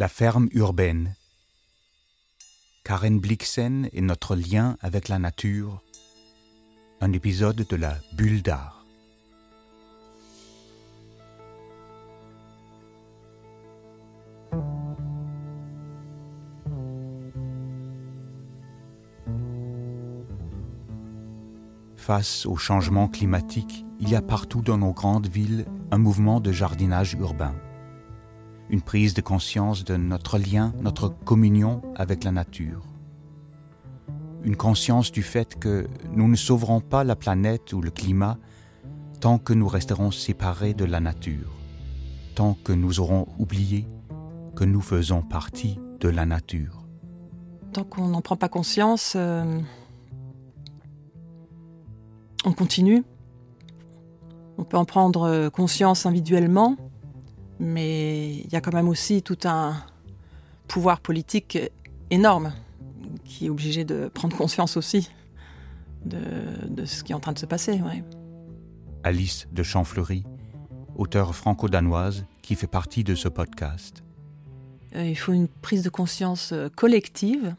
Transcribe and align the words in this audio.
La 0.00 0.08
ferme 0.08 0.48
urbaine. 0.52 1.14
Karen 2.84 3.20
Blixen 3.20 3.90
et 3.92 4.00
notre 4.00 4.34
lien 4.34 4.78
avec 4.80 5.08
la 5.08 5.18
nature. 5.18 5.82
Un 7.02 7.12
épisode 7.12 7.66
de 7.68 7.76
la 7.76 7.98
bulle 8.14 8.40
d'art. 8.40 8.86
Face 21.96 22.46
au 22.46 22.56
changement 22.56 23.06
climatique, 23.06 23.84
il 23.98 24.08
y 24.08 24.14
a 24.14 24.22
partout 24.22 24.62
dans 24.62 24.78
nos 24.78 24.94
grandes 24.94 25.28
villes 25.28 25.66
un 25.90 25.98
mouvement 25.98 26.40
de 26.40 26.52
jardinage 26.52 27.12
urbain. 27.20 27.54
Une 28.70 28.82
prise 28.82 29.14
de 29.14 29.20
conscience 29.20 29.84
de 29.84 29.96
notre 29.96 30.38
lien, 30.38 30.72
notre 30.80 31.08
communion 31.08 31.82
avec 31.96 32.22
la 32.22 32.30
nature. 32.30 32.82
Une 34.44 34.56
conscience 34.56 35.10
du 35.10 35.22
fait 35.22 35.58
que 35.58 35.88
nous 36.12 36.28
ne 36.28 36.36
sauverons 36.36 36.80
pas 36.80 37.02
la 37.02 37.16
planète 37.16 37.72
ou 37.72 37.80
le 37.80 37.90
climat 37.90 38.38
tant 39.20 39.38
que 39.38 39.52
nous 39.52 39.68
resterons 39.68 40.10
séparés 40.10 40.72
de 40.72 40.84
la 40.84 41.00
nature, 41.00 41.52
tant 42.34 42.54
que 42.54 42.72
nous 42.72 43.00
aurons 43.00 43.26
oublié 43.38 43.86
que 44.54 44.64
nous 44.64 44.80
faisons 44.80 45.22
partie 45.22 45.78
de 46.00 46.08
la 46.08 46.24
nature. 46.24 46.84
Tant 47.72 47.84
qu'on 47.84 48.08
n'en 48.08 48.22
prend 48.22 48.36
pas 48.36 48.48
conscience, 48.48 49.14
euh, 49.16 49.60
on 52.44 52.52
continue. 52.52 53.04
On 54.58 54.64
peut 54.64 54.76
en 54.76 54.84
prendre 54.84 55.48
conscience 55.48 56.06
individuellement, 56.06 56.76
mais 57.60 58.32
il 58.38 58.52
y 58.52 58.56
a 58.56 58.60
quand 58.60 58.72
même 58.72 58.88
aussi 58.88 59.22
tout 59.22 59.38
un 59.44 59.76
pouvoir 60.66 61.00
politique 61.00 61.58
énorme 62.10 62.52
qui 63.24 63.46
est 63.46 63.50
obligé 63.50 63.84
de 63.84 64.08
prendre 64.12 64.36
conscience 64.36 64.76
aussi 64.76 65.10
de, 66.04 66.84
ce 66.84 67.04
qui 67.04 67.12
est 67.12 67.14
en 67.14 67.20
train 67.20 67.32
de 67.32 67.38
se 67.38 67.46
passer. 67.46 67.80
Alice 69.04 69.46
de 69.52 69.62
Champfleury, 69.62 70.24
auteure 70.96 71.34
franco-danoise 71.34 72.24
qui 72.42 72.54
fait 72.54 72.66
partie 72.66 73.04
de 73.04 73.14
ce 73.14 73.28
podcast. 73.28 74.02
Euh, 74.96 75.04
il 75.04 75.16
faut 75.16 75.32
une 75.32 75.46
prise 75.46 75.82
de 75.82 75.90
conscience 75.90 76.52
euh, 76.52 76.68
collective 76.68 77.54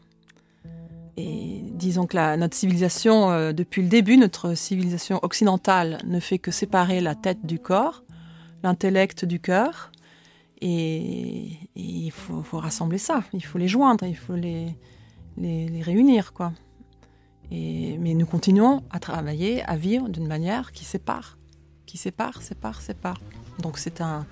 et 1.16 1.62
disons 1.74 2.06
que 2.06 2.16
la, 2.16 2.36
notre 2.36 2.56
civilisation, 2.56 3.30
euh, 3.30 3.52
depuis 3.52 3.82
le 3.82 3.88
début, 3.88 4.16
notre 4.16 4.54
civilisation 4.54 5.18
occidentale 5.22 5.98
ne 6.04 6.20
fait 6.20 6.38
que 6.38 6.50
séparer 6.50 7.00
la 7.00 7.14
tête 7.14 7.46
du 7.46 7.58
corps, 7.58 8.02
l'intellect 8.62 9.24
du 9.24 9.40
cœur. 9.40 9.91
Et, 10.62 11.58
il 11.74 12.10
faut, 12.10 12.58
rassembler 12.58 12.98
ça, 12.98 13.24
il 13.32 13.44
faut 13.44 13.58
les 13.58 13.68
joindre, 13.68 14.06
il 14.06 14.16
faut 14.16 14.34
les, 14.34 14.74
réunir. 15.82 16.32
quoi. 16.32 16.52
Et, 17.50 17.98
mais 17.98 18.14
nous 18.14 18.26
continuons 18.26 18.82
à 18.90 18.98
travailler, 18.98 19.62
à 19.64 19.76
vivre 19.76 20.08
d'une 20.08 20.26
manière 20.26 20.72
qui 20.72 20.84
sépare, 20.84 21.36
qui 21.84 21.98
sépare, 21.98 22.40
sépare, 22.40 22.80
sépare. 22.80 23.20
Donc 23.58 23.76
c'est 23.76 24.00
un 24.00 24.24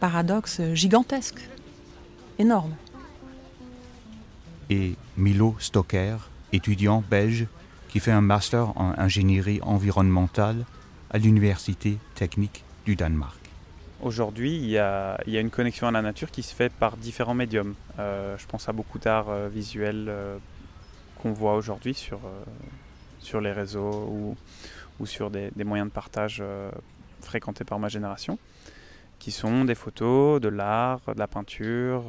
paradoxe 0.00 0.60
gigantesque, 0.74 1.48
énorme 2.38 2.74
et 4.70 4.94
Milo 5.16 5.56
Stocker, 5.58 6.16
étudiant 6.52 7.02
belge 7.10 7.46
qui 7.88 8.00
fait 8.00 8.12
un 8.12 8.20
master 8.20 8.76
en 8.78 8.92
ingénierie 8.98 9.60
environnementale 9.62 10.64
à 11.10 11.18
l'Université 11.18 11.98
technique 12.14 12.64
du 12.84 12.96
Danemark. 12.96 13.37
Aujourd'hui, 14.00 14.54
il, 14.54 14.68
y 14.68 14.78
a, 14.78 15.18
une 15.26 15.50
connexion 15.50 15.88
à 15.88 15.90
la 15.90 16.02
nature 16.02 16.30
qui 16.30 16.44
se 16.44 16.54
fait 16.54 16.72
par 16.72 16.96
différents 16.96 17.34
médiums. 17.34 17.74
Euh, 17.98 18.38
je 18.38 18.46
pense 18.46 18.68
à 18.68 18.72
beaucoup 18.72 19.00
d'art 19.00 19.28
euh, 19.28 19.48
visuel 19.48 20.06
euh, 20.08 20.38
qu'on 21.20 21.32
voit 21.32 21.56
aujourd'hui 21.56 21.94
sur, 21.94 22.20
sur 23.18 23.40
les 23.40 23.50
réseaux 23.50 24.36
ou, 25.00 25.06
sur 25.06 25.30
des, 25.30 25.50
moyens 25.64 25.88
de 25.88 25.92
partage 25.92 26.42
fréquentés 27.22 27.64
par 27.64 27.80
ma 27.80 27.88
génération, 27.88 28.38
qui 29.18 29.32
sont 29.32 29.64
des 29.64 29.74
photos, 29.74 30.40
de 30.40 30.48
l'art, 30.48 31.00
de 31.12 31.18
la 31.18 31.26
peinture 31.26 32.04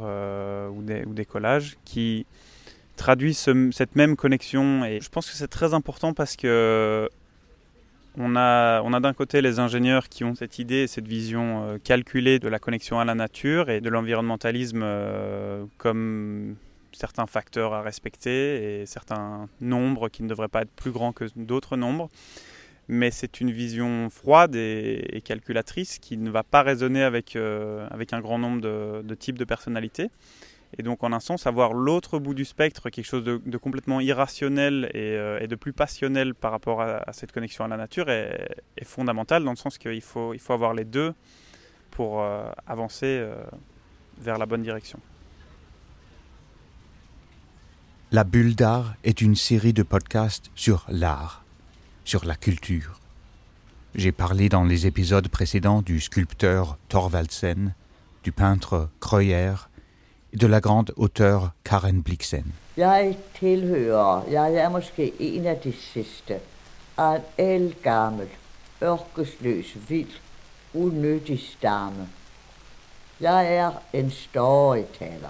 ou 0.71 0.83
des, 0.83 1.25
collages 1.25 1.77
qui, 1.85 2.27
traduit 2.97 3.33
cette 3.33 3.95
même 3.95 4.15
connexion. 4.15 4.85
Et 4.85 4.99
je 5.01 5.09
pense 5.09 5.27
que 5.27 5.35
c'est 5.35 5.47
très 5.47 5.73
important 5.73 6.13
parce 6.13 6.35
que 6.35 7.09
on 8.19 8.35
a, 8.35 8.81
on 8.83 8.93
a 8.93 8.99
d'un 8.99 9.13
côté 9.13 9.41
les 9.41 9.59
ingénieurs 9.59 10.09
qui 10.09 10.25
ont 10.25 10.35
cette 10.35 10.59
idée, 10.59 10.87
cette 10.87 11.07
vision 11.07 11.63
euh, 11.63 11.77
calculée 11.77 12.37
de 12.37 12.49
la 12.49 12.59
connexion 12.59 12.99
à 12.99 13.05
la 13.05 13.15
nature 13.15 13.69
et 13.69 13.79
de 13.79 13.89
l'environnementalisme 13.89 14.81
euh, 14.83 15.65
comme 15.77 16.57
certains 16.91 17.27
facteurs 17.27 17.73
à 17.73 17.81
respecter 17.81 18.81
et 18.81 18.85
certains 18.85 19.47
nombres 19.61 20.09
qui 20.09 20.23
ne 20.23 20.27
devraient 20.27 20.49
pas 20.49 20.63
être 20.63 20.71
plus 20.71 20.91
grands 20.91 21.13
que 21.13 21.25
d'autres 21.37 21.77
nombres. 21.77 22.09
Mais 22.89 23.09
c'est 23.09 23.39
une 23.39 23.51
vision 23.51 24.09
froide 24.09 24.55
et, 24.55 25.21
calculatrice 25.23 25.97
qui 25.99 26.17
ne 26.17 26.29
va 26.29 26.43
pas 26.43 26.61
résonner 26.61 27.03
avec, 27.03 27.37
euh, 27.37 27.87
avec 27.89 28.11
un 28.11 28.19
grand 28.19 28.37
nombre 28.39 28.59
de, 28.59 29.01
de 29.01 29.15
types 29.15 29.37
de 29.37 29.45
personnalités. 29.45 30.09
Et 30.77 30.83
donc, 30.83 31.03
en 31.03 31.11
un 31.11 31.19
sens, 31.19 31.47
avoir 31.47 31.73
l'autre 31.73 32.19
bout 32.19 32.33
du 32.33 32.45
spectre, 32.45 32.89
quelque 32.89 33.05
chose 33.05 33.23
de, 33.23 33.57
complètement 33.57 33.99
irrationnel 33.99 34.91
euh, 34.95 35.39
et, 35.39 35.47
de 35.47 35.55
plus 35.55 35.73
passionnel 35.73 36.35
par 36.35 36.51
rapport 36.51 36.81
à, 36.81 37.11
cette 37.11 37.31
connexion 37.31 37.65
à 37.65 37.67
la 37.67 37.77
nature 37.77 38.09
est, 38.09 38.55
fondamental 38.83 39.43
dans 39.43 39.51
le 39.51 39.57
sens 39.57 39.77
qu'il 39.77 40.01
faut, 40.01 40.33
il 40.33 40.39
faut 40.39 40.53
avoir 40.53 40.73
les 40.73 40.85
deux 40.85 41.13
pour 41.91 42.21
euh, 42.21 42.49
avancer 42.67 43.07
euh, 43.07 43.35
vers 44.19 44.37
la 44.37 44.45
bonne 44.45 44.61
direction. 44.61 44.99
La 48.11 48.23
Bulle 48.23 48.55
d'Art 48.55 48.95
est 49.03 49.21
une 49.21 49.35
série 49.35 49.73
de 49.73 49.83
podcasts 49.83 50.49
sur 50.55 50.85
l'art, 50.89 51.43
sur 52.05 52.25
la 52.25 52.35
culture. 52.35 52.99
J'ai 53.95 54.11
parlé 54.11 54.49
dans 54.49 54.63
les 54.63 54.87
épisodes 54.87 55.27
précédents 55.27 55.81
du 55.81 55.99
sculpteur 55.99 56.77
Thorvaldsen, 56.89 57.73
du 58.23 58.31
peintre 58.31 58.89
Kreuer 58.99 59.68
de 60.33 60.47
la 60.47 60.59
grande 60.59 60.93
auteure 60.97 61.51
Karen 61.63 62.03
Blixen. 62.03 62.53
Jeg 62.77 63.17
tilhører, 63.39 64.23
jeg 64.31 64.53
er 64.53 64.69
måske 64.69 65.13
en 65.19 65.45
af 65.45 65.57
de 65.57 65.73
sidste, 65.73 66.39
af 66.97 67.15
en 67.15 67.45
elgammel, 67.45 68.27
ørkesløs, 68.83 69.77
vild, 69.89 70.11
unyttig 70.73 71.39
stamme. 71.39 72.07
Jeg 73.19 73.55
er 73.55 73.71
en 73.93 74.11
en. 75.01 75.25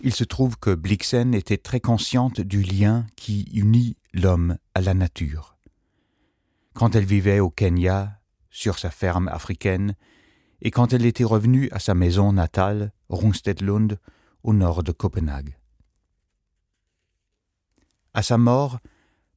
Il 0.00 0.12
se 0.12 0.24
trouve 0.24 0.56
que 0.56 0.74
Blixen 0.74 1.34
était 1.34 1.56
très 1.56 1.80
consciente 1.80 2.40
du 2.40 2.60
lien 2.60 3.06
qui 3.16 3.48
unit 3.54 3.96
l'homme 4.12 4.58
à 4.74 4.80
la 4.80 4.94
nature. 4.94 5.56
Quand 6.74 6.94
elle 6.94 7.04
vivait 7.04 7.40
au 7.40 7.50
Kenya, 7.50 8.20
sur 8.50 8.78
sa 8.78 8.90
ferme 8.90 9.28
africaine, 9.28 9.94
et 10.64 10.70
quand 10.70 10.92
elle 10.92 11.04
était 11.04 11.24
revenue 11.24 11.68
à 11.72 11.80
sa 11.80 11.92
maison 11.92 12.32
natale, 12.32 12.92
Rungstedlund, 13.08 13.98
au 14.44 14.52
nord 14.54 14.84
de 14.84 14.92
Copenhague. 14.92 15.58
À 18.14 18.22
sa 18.22 18.38
mort, 18.38 18.78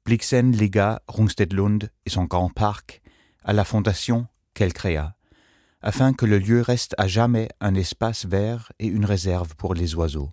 Blixen 0.06 0.52
légua 0.52 1.02
Rungstedlund 1.08 1.90
et 2.06 2.10
son 2.12 2.26
grand 2.26 2.50
parc 2.50 3.02
à 3.44 3.54
la 3.54 3.64
fondation 3.64 4.28
qu'elle 4.54 4.74
créa, 4.74 5.16
afin 5.82 6.14
que 6.14 6.28
le 6.28 6.38
lieu 6.38 6.62
reste 6.62 6.94
à 7.00 7.08
jamais 7.08 7.50
un 7.60 7.74
espace 7.74 8.26
vert 8.26 8.72
et 8.78 8.86
une 8.86 9.06
réserve 9.06 9.56
pour 9.56 9.74
les 9.74 9.96
oiseaux. 9.96 10.32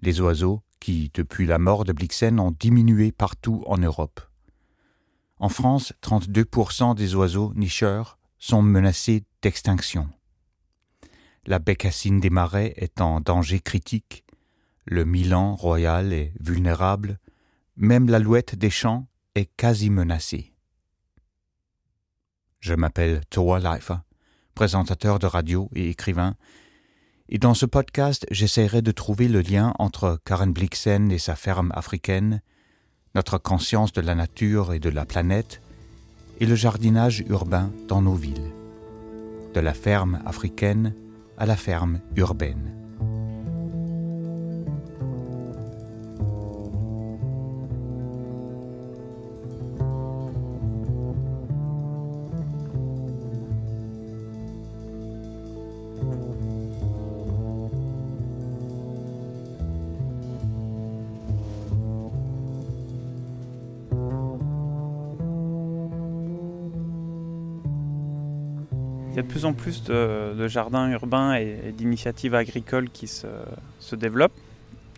Les 0.00 0.20
oiseaux 0.20 0.62
qui, 0.78 1.10
depuis 1.12 1.46
la 1.46 1.58
mort 1.58 1.84
de 1.84 1.92
Blixen, 1.92 2.38
ont 2.38 2.52
diminué 2.52 3.10
partout 3.10 3.64
en 3.66 3.78
Europe. 3.78 4.20
En 5.38 5.48
France, 5.48 5.92
32% 6.02 6.94
des 6.94 7.16
oiseaux 7.16 7.52
nicheurs 7.56 8.19
sont 8.40 8.62
menacés 8.62 9.22
d'extinction. 9.42 10.08
La 11.46 11.58
bécassine 11.58 12.20
des 12.20 12.30
marais 12.30 12.74
est 12.76 13.00
en 13.00 13.20
danger 13.20 13.60
critique, 13.60 14.24
le 14.86 15.04
milan 15.04 15.54
royal 15.54 16.12
est 16.12 16.32
vulnérable, 16.40 17.20
même 17.76 18.08
l'alouette 18.08 18.56
des 18.56 18.70
champs 18.70 19.06
est 19.34 19.50
quasi 19.56 19.90
menacée. 19.90 20.52
Je 22.60 22.74
m'appelle 22.74 23.22
Toa 23.30 23.60
Leifer, 23.60 23.98
présentateur 24.54 25.18
de 25.18 25.26
radio 25.26 25.70
et 25.74 25.88
écrivain, 25.88 26.34
et 27.28 27.38
dans 27.38 27.54
ce 27.54 27.64
podcast, 27.64 28.26
j'essaierai 28.30 28.82
de 28.82 28.90
trouver 28.90 29.28
le 29.28 29.40
lien 29.40 29.72
entre 29.78 30.18
Karen 30.24 30.52
Blixen 30.52 31.12
et 31.12 31.18
sa 31.18 31.36
ferme 31.36 31.70
africaine, 31.74 32.42
notre 33.14 33.38
conscience 33.38 33.92
de 33.92 34.00
la 34.00 34.16
nature 34.16 34.72
et 34.72 34.80
de 34.80 34.88
la 34.88 35.06
planète, 35.06 35.62
et 36.40 36.46
le 36.46 36.54
jardinage 36.54 37.24
urbain 37.28 37.70
dans 37.86 38.02
nos 38.02 38.14
villes, 38.14 38.50
de 39.54 39.60
la 39.60 39.74
ferme 39.74 40.20
africaine 40.24 40.94
à 41.38 41.46
la 41.46 41.56
ferme 41.56 42.00
urbaine. 42.16 42.79
Plus 69.30 69.44
en 69.44 69.52
plus 69.52 69.84
de, 69.84 70.48
jardins 70.48 70.90
urbains 70.90 71.34
et, 71.34 71.72
d'initiatives 71.72 72.34
agricoles 72.34 72.90
qui 72.90 73.06
se, 73.06 73.26
développent, 73.94 74.38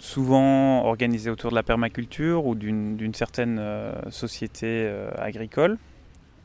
souvent 0.01 0.85
organisées 0.85 1.31
autour 1.31 1.51
de 1.51 1.55
la 1.55 1.63
permaculture 1.63 2.47
ou 2.47 2.55
d'une 2.55 3.15
certaine 3.15 3.59
euh, 3.61 3.93
société 4.11 4.67
euh, 4.67 5.11
agricole. 5.17 5.79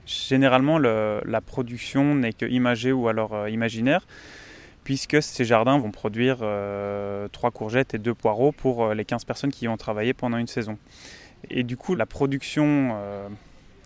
Généralement, 0.05 0.77
le, 0.77 1.21
la 1.25 1.41
production 1.41 2.15
n'est 2.15 2.33
que 2.33 2.45
imagée 2.45 2.91
ou 2.91 3.07
alors 3.07 3.33
euh, 3.33 3.49
imaginaire, 3.49 4.05
puisque 4.83 5.21
ces 5.21 5.43
jardins 5.45 5.77
vont 5.79 5.91
produire 5.91 6.37
trois 7.31 7.51
courgettes 7.51 7.93
et 7.93 7.97
deux 7.97 8.13
poireaux 8.13 8.51
pour 8.51 8.93
les 8.93 9.03
15 9.03 9.25
personnes 9.25 9.51
qui 9.51 9.65
y 9.65 9.67
ont 9.67 9.75
travaillé 9.75 10.13
pendant 10.13 10.37
une 10.37 10.47
saison. 10.47 10.77
Et 11.49 11.63
du 11.63 11.75
coup, 11.75 11.93
la 11.93 12.05
production 12.05 12.95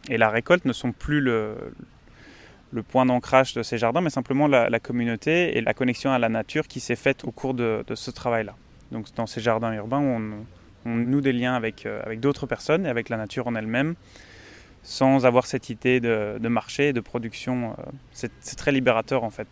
et 0.10 0.20
la 0.20 0.30
récolte 0.30 0.66
ne 0.66 0.74
sont 0.74 0.92
plus 0.92 1.20
le, 1.20 1.56
le 2.72 2.84
point 2.84 3.06
d'ancrage 3.06 3.54
de 3.54 3.64
ces 3.64 3.78
jardins, 3.78 4.02
mais 4.02 4.10
simplement 4.10 4.48
la, 4.48 4.80
communauté 4.80 5.58
et 5.58 5.62
la 5.62 5.74
connexion 5.74 6.12
à 6.12 6.20
la 6.20 6.30
nature 6.30 6.68
qui 6.68 6.80
s'est 6.80 6.96
faite 6.96 7.24
au 7.26 7.32
cours 7.32 7.54
de, 7.54 7.84
ce 7.94 8.12
travail-là. 8.12 8.56
Donc 8.92 9.08
dans 9.16 9.28
ces 9.28 9.42
jardins 9.42 9.74
urbains, 9.74 10.00
on, 10.00 10.46
noue 10.86 11.22
des 11.22 11.32
liens 11.32 11.54
avec, 11.54 11.86
euh, 11.86 12.02
avec 12.04 12.20
d'autres 12.20 12.48
personnes 12.48 12.88
et 12.88 12.90
avec 12.90 13.10
la 13.10 13.18
nature 13.18 13.46
en 13.46 13.54
elle-même, 13.54 13.94
sans 14.82 15.28
avoir 15.28 15.46
cette 15.46 15.70
idée 15.70 16.00
de, 16.00 16.48
marché 16.48 16.92
de 16.92 17.00
production. 17.02 17.76
Euh, 17.78 18.28
c'est 18.40 18.56
très 18.56 18.72
libérateur 18.72 19.24
en 19.24 19.30
fait 19.30 19.48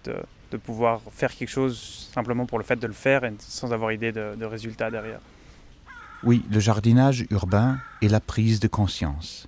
de, 0.51 0.57
pouvoir 0.57 1.01
faire 1.11 1.31
quelque 1.35 1.49
chose 1.49 2.09
simplement 2.11 2.47
pour 2.47 2.57
le 2.57 2.63
fait 2.63 2.77
de 2.77 2.87
le 2.87 2.93
faire 2.93 3.23
et 3.23 3.31
sans 3.37 3.71
avoir 3.71 3.91
idée 3.91 4.11
de, 4.11 4.33
de 4.35 4.45
résultat 4.45 4.89
derrière. 4.89 5.19
Oui, 6.23 6.43
le 6.51 6.59
jardinage 6.59 7.25
urbain 7.29 7.79
est 8.01 8.07
la 8.07 8.19
prise 8.19 8.59
de 8.59 8.67
conscience. 8.67 9.47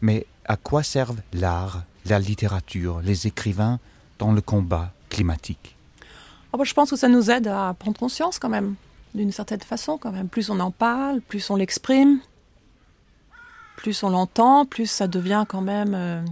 Mais 0.00 0.26
à 0.46 0.56
quoi 0.56 0.82
servent 0.82 1.20
l'art? 1.34 1.84
La 2.08 2.18
littérature, 2.18 3.00
les 3.00 3.26
écrivains 3.26 3.78
dans 4.18 4.32
le 4.32 4.40
combat 4.40 4.92
climatique 5.08 5.76
bah, 6.52 6.64
Je 6.64 6.74
pense 6.74 6.90
que 6.90 6.96
ça 6.96 7.08
nous 7.08 7.30
aide 7.30 7.48
à 7.48 7.74
prendre 7.78 7.98
conscience 7.98 8.38
quand 8.38 8.48
même, 8.48 8.74
d'une 9.14 9.32
certaine 9.32 9.60
façon 9.60 9.98
quand 9.98 10.12
même. 10.12 10.28
Plus 10.28 10.50
on 10.50 10.60
en 10.60 10.70
parle, 10.70 11.20
plus 11.20 11.48
on 11.50 11.56
l'exprime, 11.56 12.20
plus 13.76 14.02
on 14.02 14.10
l'entend, 14.10 14.66
plus 14.66 14.90
ça 14.90 15.06
devient 15.06 15.44
quand 15.48 15.60
même 15.60 15.94
euh, 15.94 16.22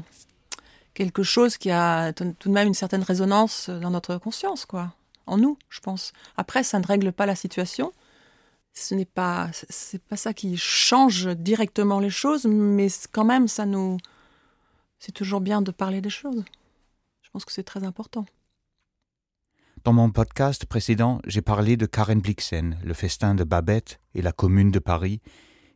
quelque 0.95 1.23
chose 1.23 1.57
qui 1.57 1.71
a 1.71 2.13
tout 2.13 2.35
de 2.45 2.51
même 2.51 2.69
une 2.69 2.75
certaine 2.75 3.03
résonance 3.03 3.71
dans 3.71 3.91
notre 3.91 4.17
conscience, 4.17 4.65
quoi, 4.65 4.93
en 5.27 5.37
nous, 5.37 5.59
je 5.69 5.81
pense. 5.81 6.13
Après, 6.37 6.63
ça 6.65 6.79
ne 6.79 6.87
règle 6.87 7.13
pas 7.13 7.27
la 7.27 7.37
situation. 7.37 7.93
Ce 8.73 8.95
n'est 8.95 9.05
pas, 9.07 9.51
pas 10.09 10.17
ça 10.17 10.35
qui 10.35 10.57
change 10.57 11.29
directement 11.29 12.01
les 12.01 12.11
choses, 12.11 12.47
mais 12.47 12.89
quand 13.13 13.25
même, 13.25 13.49
ça 13.49 13.65
nous, 13.65 13.99
c'est 14.99 15.13
toujours 15.13 15.41
bien 15.41 15.63
de 15.63 15.71
parler 15.71 16.01
des 16.01 16.11
choses. 16.11 16.45
Je 17.23 17.31
pense 17.31 17.45
que 17.45 17.53
c'est 17.53 17.63
très 17.65 17.85
important. 17.85 18.27
Dans 19.85 19.93
mon 19.93 20.11
podcast 20.11 20.67
précédent, 20.67 21.21
j'ai 21.27 21.43
parlé 21.43 21.77
de 21.77 21.87
Karen 21.87 22.21
Blixen, 22.21 22.79
le 22.85 22.95
festin 22.95 23.35
de 23.35 23.45
Babette 23.45 24.01
et 24.15 24.23
la 24.23 24.33
commune 24.33 24.71
de 24.71 24.79
Paris, 24.79 25.21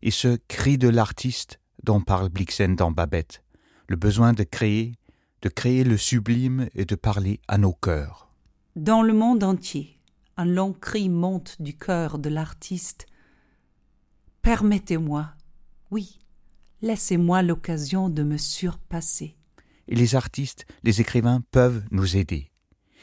et 0.02 0.10
ce 0.10 0.38
cri 0.48 0.78
de 0.78 0.88
l'artiste 0.88 1.60
dont 1.82 2.00
parle 2.00 2.28
Blixen 2.28 2.76
dans 2.76 2.90
Babette, 2.90 3.42
le 3.88 3.96
besoin 3.96 4.32
de 4.32 4.42
créer, 4.42 4.94
de 5.42 5.48
créer 5.48 5.84
le 5.84 5.96
sublime 5.96 6.68
et 6.74 6.84
de 6.84 6.94
parler 6.94 7.40
à 7.48 7.58
nos 7.58 7.72
cœurs. 7.72 8.30
Dans 8.76 9.02
le 9.02 9.12
monde 9.12 9.44
entier, 9.44 10.00
un 10.36 10.44
long 10.44 10.72
cri 10.72 11.08
monte 11.08 11.60
du 11.60 11.76
cœur 11.76 12.18
de 12.18 12.28
l'artiste. 12.30 13.06
Permettez-moi, 14.42 15.28
oui, 15.90 16.19
Laissez-moi 16.82 17.42
l'occasion 17.42 18.08
de 18.08 18.22
me 18.22 18.38
surpasser. 18.38 19.36
Et 19.88 19.94
les 19.94 20.14
artistes, 20.14 20.66
les 20.82 21.00
écrivains 21.00 21.42
peuvent 21.50 21.82
nous 21.90 22.16
aider. 22.16 22.50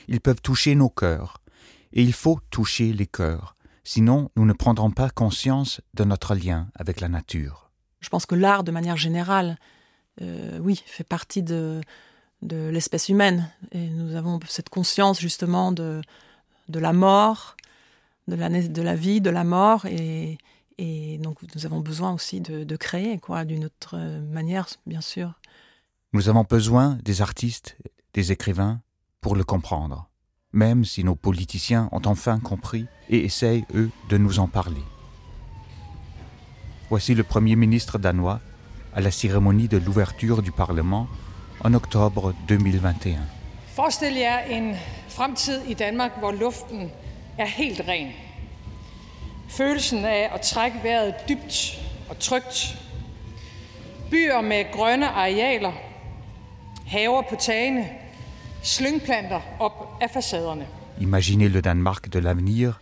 Ils 0.08 0.22
peuvent 0.22 0.42
toucher 0.42 0.74
nos 0.74 0.90
cœurs. 0.90 1.42
Et 1.94 2.02
il 2.02 2.14
faut 2.14 2.40
toucher 2.50 2.92
les 2.94 3.06
cœurs. 3.06 3.56
Sinon, 3.84 4.32
nous 4.36 4.46
ne 4.46 4.54
prendrons 4.54 4.92
pas 4.92 5.10
conscience 5.10 5.82
de 5.94 6.04
notre 6.04 6.34
lien 6.34 6.70
avec 6.76 7.02
la 7.02 7.08
nature. 7.08 7.70
Je 8.00 8.10
pense 8.10 8.26
que 8.26 8.36
l'art, 8.36 8.64
de 8.64 8.72
manière 8.72 8.98
générale, 8.98 9.58
euh, 10.22 10.60
oui, 10.60 10.82
fait 10.86 11.04
partie 11.04 11.44
de, 11.44 11.82
de 12.42 12.70
l'espèce 12.70 13.10
humaine. 13.10 13.50
Et 13.72 13.90
nous 13.90 14.16
avons 14.16 14.40
cette 14.48 14.70
conscience 14.70 15.20
justement 15.20 15.72
de, 15.72 16.02
de 16.68 16.80
la 16.80 16.94
mort, 16.94 17.56
de 18.28 18.36
la, 18.36 18.50
de 18.50 18.82
la 18.82 18.96
vie, 18.96 19.22
de 19.22 19.30
la 19.30 19.44
mort. 19.44 19.86
Et, 19.86 20.38
et 20.78 21.18
donc, 21.18 21.38
nous 21.56 21.66
avons 21.66 21.80
besoin 21.80 22.14
aussi 22.14 22.40
de, 22.42 22.76
créer, 22.76 23.18
quoi, 23.18 23.46
d'une 23.46 23.66
autre 23.66 23.98
manière, 24.32 24.68
bien 24.86 25.02
sûr. 25.02 25.34
Nous 26.14 26.30
avons 26.30 26.44
besoin 26.44 26.98
des 27.04 27.22
artistes, 27.22 27.78
des 28.14 28.32
écrivains, 28.32 28.82
pour 29.22 29.36
le 29.36 29.44
comprendre, 29.44 30.10
même 30.54 30.86
si 30.86 31.04
nos 31.04 31.16
politiciens 31.16 31.90
ont 31.92 32.02
enfin 32.06 32.40
compris 32.40 32.86
et 33.10 33.26
essayent, 33.26 33.66
eux, 33.74 33.90
de 34.10 34.18
nous 34.18 34.40
en 34.40 34.48
parler. 34.48 34.84
Voici 36.90 37.16
le 37.16 37.24
Premier 37.24 37.56
ministre 37.56 37.98
danois 37.98 38.40
à 38.94 39.02
la 39.02 39.12
cérémonie 39.12 39.68
de 39.68 39.78
l'ouverture 39.78 40.42
du 40.42 40.52
Parlement 40.52 41.08
en 41.64 41.74
octobre 41.74 42.34
2021. 42.48 43.20
Forestil 43.76 44.16
jer 44.18 44.48
en 44.50 44.76
fremtid 45.10 45.68
i 45.68 45.74
Danmark, 45.74 46.18
hvor 46.18 46.32
luften 46.32 46.90
er 47.38 47.46
helt 47.46 47.82
ren. 47.88 48.27
Følelsen 49.48 50.06
af 50.06 50.30
at 50.34 50.42
trække 50.42 50.80
vejret 50.84 51.16
dybt 51.30 51.82
og 52.10 52.20
trygt. 52.20 52.78
Byer 54.12 54.42
med 54.42 54.72
grønne 54.72 55.08
arealer, 55.08 55.72
haver 56.88 57.22
på 57.30 57.36
tagene, 57.36 57.90
slyngplanter 58.64 59.42
op 59.60 59.98
af 60.02 60.10
facaderne. 60.10 60.68
Imaginez 61.02 61.52
le 61.52 61.62
Danemark 61.62 62.14
de 62.14 62.20
l'avenir. 62.20 62.74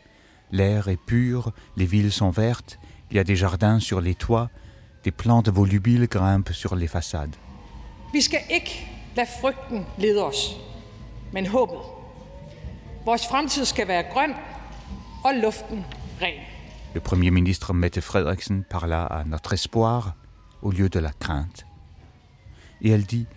L'air 0.52 0.88
est 0.88 1.00
pur, 1.08 1.54
les 1.76 1.92
villes 1.92 2.12
sont 2.12 2.32
vertes, 2.38 2.80
il 3.10 3.18
y 3.18 3.20
a 3.20 3.24
des 3.24 3.36
jardins 3.36 3.80
sur 3.80 4.00
les 4.02 4.16
toits, 4.16 4.48
des 5.04 5.12
plantes 5.12 5.50
volubiles 5.50 6.08
grimpent 6.08 6.54
sur 6.54 6.76
les 6.76 6.88
façades. 6.88 7.38
Vi 8.14 8.22
skal 8.22 8.40
ikke 8.50 8.90
lade 9.16 9.28
frygten 9.42 9.86
lede 9.98 10.26
os, 10.26 10.58
men 11.32 11.46
håbet. 11.46 11.80
Vores 13.06 13.28
fremtid 13.28 13.66
skal 13.66 13.88
være 13.88 14.04
grøn 14.04 14.34
og 15.24 15.34
luften 15.34 15.86
ren. 16.22 16.55
Le 16.96 17.02
Premier 17.02 17.30
ministre 17.30 17.74
Mette 17.74 18.00
Frederiksen 18.00 18.64
parla 18.64 19.04
à 19.04 19.26
notre 19.26 19.52
espoir 19.52 20.16
au 20.62 20.72
lieu 20.72 20.88
de 20.88 20.98
la 20.98 21.12
crainte. 21.12 21.66
Et 22.82 22.90
elle 22.90 23.04
dit 23.04 23.28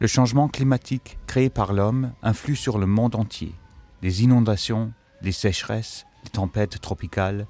Le 0.00 0.08
changement 0.08 0.48
climatique 0.48 1.16
créé 1.28 1.50
par 1.50 1.72
l'homme 1.72 2.12
influe 2.20 2.56
sur 2.56 2.78
le 2.78 2.86
monde 2.86 3.14
entier. 3.14 3.54
Les 4.02 4.24
inondations, 4.24 4.92
les 5.22 5.30
sécheresses, 5.30 6.04
les 6.24 6.30
tempêtes 6.30 6.80
tropicales. 6.80 7.46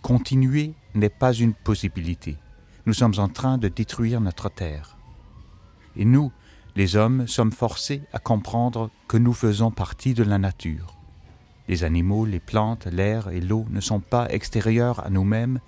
Continuer 0.00 0.72
n'est 0.94 1.10
pas 1.10 1.34
une 1.34 1.52
possibilité. 1.52 2.38
Nous 2.86 2.94
sommes 2.94 3.18
en 3.18 3.28
train 3.28 3.58
de 3.58 3.68
détruire 3.68 4.22
notre 4.22 4.48
Terre. 4.48 4.96
Et 5.96 6.06
nous, 6.06 6.32
les 6.76 6.96
hommes, 6.96 7.28
sommes 7.28 7.52
forcés 7.52 8.04
à 8.14 8.18
comprendre 8.18 8.88
que 9.06 9.18
nous 9.18 9.34
faisons 9.34 9.70
partie 9.70 10.14
de 10.14 10.22
la 10.22 10.38
nature. 10.38 10.96
Les 11.72 11.84
animaux, 11.84 12.26
les 12.26 12.38
plantes, 12.38 12.84
l'air 12.84 13.28
et 13.28 13.40
l'eau 13.40 13.64
ne 13.70 13.80
sont 13.80 14.00
pas 14.00 14.26
extérieurs 14.28 15.06
à 15.06 15.08
nous-mêmes, 15.08 15.58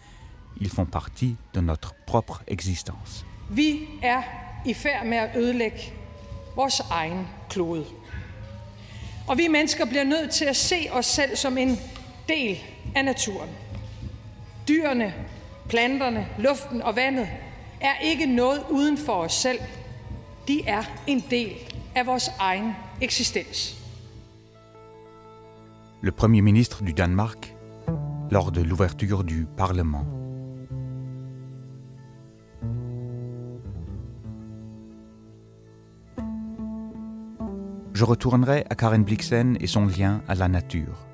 ils 0.61 0.69
font 0.69 0.85
partie 0.85 1.37
de 1.55 1.63
notre 1.63 1.95
propre 2.07 2.43
existence. 2.47 3.25
Vi 3.49 3.89
er 4.03 4.23
i 4.67 4.75
færd 4.75 5.07
med 5.07 5.17
at 5.17 5.37
ødelægge 5.37 5.93
vores 6.57 6.81
egen 6.91 7.27
klode. 7.51 7.85
Og 9.27 9.39
vi 9.39 9.49
mennesker 9.49 9.85
bliver 9.85 10.05
nødt 10.05 10.31
til 10.31 10.45
at 10.45 10.57
se 10.57 10.89
os 10.93 11.07
selv 11.07 11.37
som 11.37 11.59
en 11.59 11.79
del 12.29 12.59
af 12.95 13.05
naturen. 13.05 13.51
Dyrene, 14.69 15.15
planterne, 15.69 16.29
luften 16.39 16.83
og 16.83 16.97
vandet 16.97 17.29
er 17.81 17.99
ikke 18.03 18.27
noget 18.27 18.63
uden 18.71 18.99
for 18.99 19.13
os 19.13 19.35
selv. 19.35 19.59
De 20.49 20.67
er 20.67 20.83
en 21.07 21.25
del 21.31 21.53
af 21.95 22.07
vores 22.07 22.31
egen 22.39 22.73
eksistens. 23.01 23.84
Le 26.05 26.13
Premier 26.13 26.43
ministre 26.43 26.83
du 26.83 26.93
Danemark 26.93 27.57
lors 28.31 28.53
de 28.53 28.61
l'ouverture 28.61 29.25
du 29.25 29.47
Parlement. 29.47 30.05
Je 37.95 38.05
retournerai 38.05 38.67
à 38.69 38.75
Karen 38.75 39.03
Blixen 39.03 39.57
et 39.61 39.67
son 39.67 39.87
lien 39.87 40.21
à 40.29 40.35
la 40.35 40.47
nature. 40.47 41.07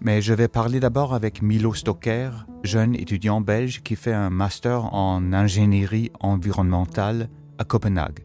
Mais 0.00 0.22
je 0.22 0.32
vais 0.32 0.48
parler 0.48 0.80
d'abord 0.80 1.12
avec 1.12 1.42
Milo 1.42 1.74
Stoker, 1.74 2.46
jeune 2.64 2.94
étudiant 2.94 3.42
belge 3.42 3.82
qui 3.82 3.96
fait 3.96 4.14
un 4.14 4.30
master 4.30 4.94
en 4.94 5.34
ingénierie 5.34 6.10
environnementale 6.20 7.28
à 7.58 7.64
Copenhague. 7.64 8.24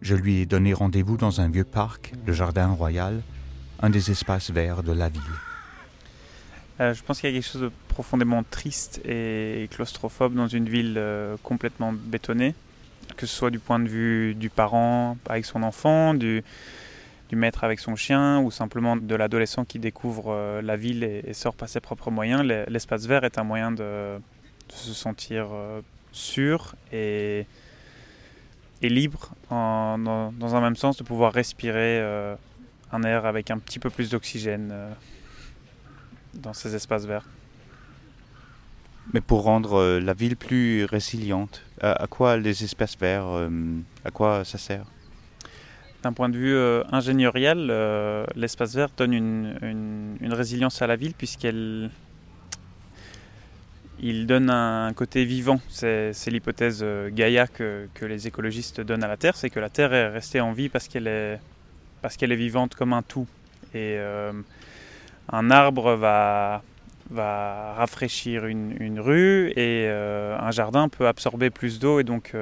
Je 0.00 0.16
lui 0.16 0.40
ai 0.40 0.46
donné 0.46 0.72
rendez-vous 0.72 1.16
dans 1.16 1.40
un 1.40 1.48
vieux 1.48 1.62
parc, 1.62 2.14
le 2.26 2.32
Jardin 2.32 2.70
Royal, 2.70 3.22
un 3.80 3.90
des 3.90 4.10
espaces 4.10 4.50
verts 4.50 4.82
de 4.82 4.92
la 4.92 5.08
ville. 5.08 5.22
Euh, 6.80 6.94
je 6.94 7.02
pense 7.02 7.20
qu'il 7.20 7.30
y 7.30 7.32
a 7.32 7.36
quelque 7.36 7.50
chose 7.50 7.62
de 7.62 7.70
profondément 7.88 8.44
triste 8.48 9.00
et 9.04 9.68
claustrophobe 9.72 10.34
dans 10.34 10.46
une 10.46 10.68
ville 10.68 10.94
euh, 10.96 11.36
complètement 11.42 11.92
bétonnée. 11.92 12.54
que 13.16 13.26
ce 13.26 13.34
soit 13.34 13.50
du 13.50 13.58
point 13.58 13.80
de 13.80 13.88
vue 13.88 14.34
du 14.34 14.48
parent 14.48 15.16
avec 15.28 15.44
son 15.44 15.62
enfant, 15.62 16.14
du, 16.14 16.44
maître 17.32 17.64
avec 17.64 17.80
son 17.80 17.96
chien 17.96 18.40
ou 18.40 18.50
simplement 18.50 18.96
de 18.96 19.14
l'adolescent 19.14 19.64
qui 19.64 19.78
découvre 19.78 20.26
euh, 20.28 20.62
la 20.62 20.76
ville 20.76 21.02
et, 21.02 21.34
sort 21.34 21.54
par 21.54 21.68
ses 21.68 21.80
propres 21.80 22.10
moyens, 22.10 22.42
l'espace 22.68 23.06
vert 23.06 23.24
est 23.24 23.38
un 23.38 23.44
moyen 23.44 23.72
de, 23.72 24.18
se 24.68 24.92
sentir 24.92 25.48
sûr 26.12 26.74
et, 26.92 27.46
et 28.82 28.88
libre 28.88 29.30
dans, 29.50 30.54
un 30.54 30.60
même 30.60 30.76
sens, 30.76 30.96
de 30.96 31.02
pouvoir 31.02 31.32
respirer 31.32 32.36
un 32.92 33.02
air 33.02 33.26
avec 33.26 33.50
un 33.50 33.58
petit 33.58 33.78
peu 33.78 33.90
plus 33.90 34.10
d'oxygène 34.10 34.72
dans 36.34 36.52
ces 36.52 36.74
espaces 36.74 37.04
verts. 37.04 37.26
Mais 39.12 39.20
pour 39.20 39.42
rendre 39.42 39.98
la 39.98 40.12
ville 40.14 40.36
plus 40.36 40.84
résiliente, 40.84 41.62
à, 41.80 42.06
quoi 42.06 42.36
les 42.36 42.64
espaces 42.64 42.96
verts, 42.98 43.48
à 44.04 44.10
quoi 44.10 44.44
ça 44.44 44.58
sert? 44.58 44.84
D'un 46.02 46.12
point 46.12 46.28
de 46.28 46.36
vue 46.36 46.54
euh, 46.54 46.84
ingénieriel, 46.92 47.68
euh, 47.70 48.24
l'espace 48.36 48.76
vert 48.76 48.88
donne 48.96 49.12
une, 49.12 50.16
une, 50.20 50.32
résilience 50.32 50.80
à 50.80 50.86
la 50.86 50.94
ville 50.94 51.12
puisqu'elle 51.12 51.90
il 54.00 54.28
donne 54.28 54.48
un 54.48 54.92
côté 54.92 55.24
vivant. 55.24 55.60
C'est 55.68 56.14
l'hypothèse 56.28 56.80
euh, 56.82 57.10
Gaïa 57.12 57.48
que, 57.48 57.88
que, 57.94 58.04
les 58.04 58.28
écologistes 58.28 58.80
donnent 58.80 59.02
à 59.02 59.08
la 59.08 59.16
Terre, 59.16 59.36
c'est 59.36 59.50
que 59.50 59.58
la 59.58 59.70
Terre 59.70 59.92
est 59.92 60.08
restée 60.08 60.40
en 60.40 60.52
vie 60.52 60.68
parce 60.68 60.86
qu'elle 60.86 61.08
est, 61.08 61.40
parce 62.02 62.16
qu'elle 62.16 62.32
est 62.32 62.36
vivante 62.36 62.74
comme 62.74 62.92
un 62.92 63.02
tout. 63.02 63.26
Et 63.74 63.98
un 65.30 65.50
arbre 65.50 65.94
va, 65.94 66.62
va 67.10 67.74
rafraîchir 67.74 68.46
une, 68.46 68.76
une 68.80 68.98
rue 68.98 69.52
et 69.56 69.88
un 69.88 70.50
jardin 70.50 70.88
peut 70.88 71.06
absorber 71.06 71.50
plus 71.50 71.78
d'eau 71.78 72.00
et 72.00 72.04
donc 72.04 72.34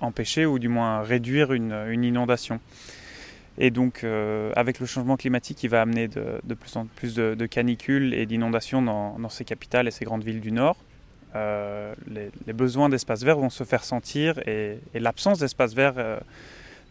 empêcher 0.00 0.46
ou 0.46 0.58
du 0.58 0.68
moins 0.68 1.02
réduire 1.02 1.52
une, 1.52 2.04
inondation. 2.04 2.60
Et 3.58 3.70
donc, 3.70 4.04
euh, 4.04 4.52
avec 4.56 4.80
le 4.80 4.86
changement 4.86 5.16
climatique, 5.16 5.62
il 5.62 5.68
va 5.68 5.82
amener 5.82 6.08
de, 6.08 6.54
plus 6.54 6.76
en 6.76 6.86
plus 6.86 7.14
de, 7.14 7.46
canicules 7.46 8.14
et 8.14 8.26
d'inondations 8.26 8.82
dans, 8.82 9.28
ces 9.28 9.44
capitales 9.44 9.86
et 9.88 9.90
ces 9.90 10.04
grandes 10.04 10.24
villes 10.24 10.40
du 10.40 10.52
Nord. 10.52 10.76
Euh, 11.36 11.94
les, 12.08 12.52
besoins 12.52 12.88
d'espaces 12.88 13.22
verts 13.22 13.38
vont 13.38 13.50
se 13.50 13.62
faire 13.62 13.84
sentir 13.84 14.38
et, 14.48 14.80
l'absence 14.94 15.38
d'espaces 15.38 15.74
verts 15.74 15.94
euh, 15.98 16.18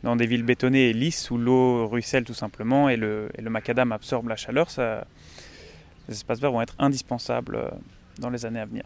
dans 0.03 0.15
des 0.15 0.25
villes 0.25 0.43
bétonnées 0.43 0.89
et 0.89 0.93
lisses 0.93 1.29
où 1.31 1.37
l'eau 1.37 1.87
ruisselle 1.87 2.23
tout 2.23 2.33
simplement 2.33 2.89
et 2.89 2.95
le, 2.95 3.29
le, 3.37 3.49
macadam 3.49 3.91
absorbe 3.91 4.29
la 4.29 4.35
chaleur, 4.35 4.69
ça, 4.69 5.05
les 6.07 6.15
espaces 6.15 6.39
verts 6.39 6.51
vont 6.51 6.61
être 6.61 6.75
indispensables 6.79 7.59
dans 8.19 8.29
les 8.29 8.45
années 8.45 8.59
à 8.59 8.65
venir. 8.65 8.83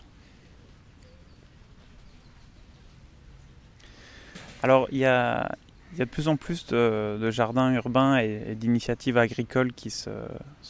Alors, 4.63 4.87
il 4.91 4.97
y 4.99 5.05
a, 5.05 5.55
de 5.97 6.05
plus 6.05 6.29
en 6.29 6.37
plus 6.37 6.65
de, 6.67 7.29
jardins 7.31 7.73
urbains 7.73 8.17
et, 8.17 8.55
d'initiatives 8.55 9.17
agricoles 9.17 9.73
qui 9.73 9.89
se, 9.89 10.09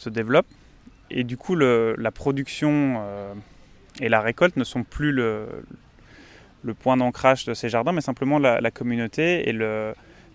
développent. 0.06 0.50
Et 1.10 1.22
du 1.22 1.36
coup, 1.36 1.54
la 1.54 2.10
production 2.10 2.96
euh, 2.98 3.34
et 4.00 4.08
la 4.08 4.20
récolte 4.20 4.56
ne 4.56 4.64
sont 4.64 4.82
plus 4.82 5.12
le, 5.12 5.46
point 6.80 6.96
d'ancrage 6.96 7.44
de 7.44 7.54
ces 7.54 7.68
jardins, 7.68 7.92
mais 7.92 8.00
simplement 8.00 8.40
la, 8.40 8.70
communauté 8.72 9.48
et 9.48 9.52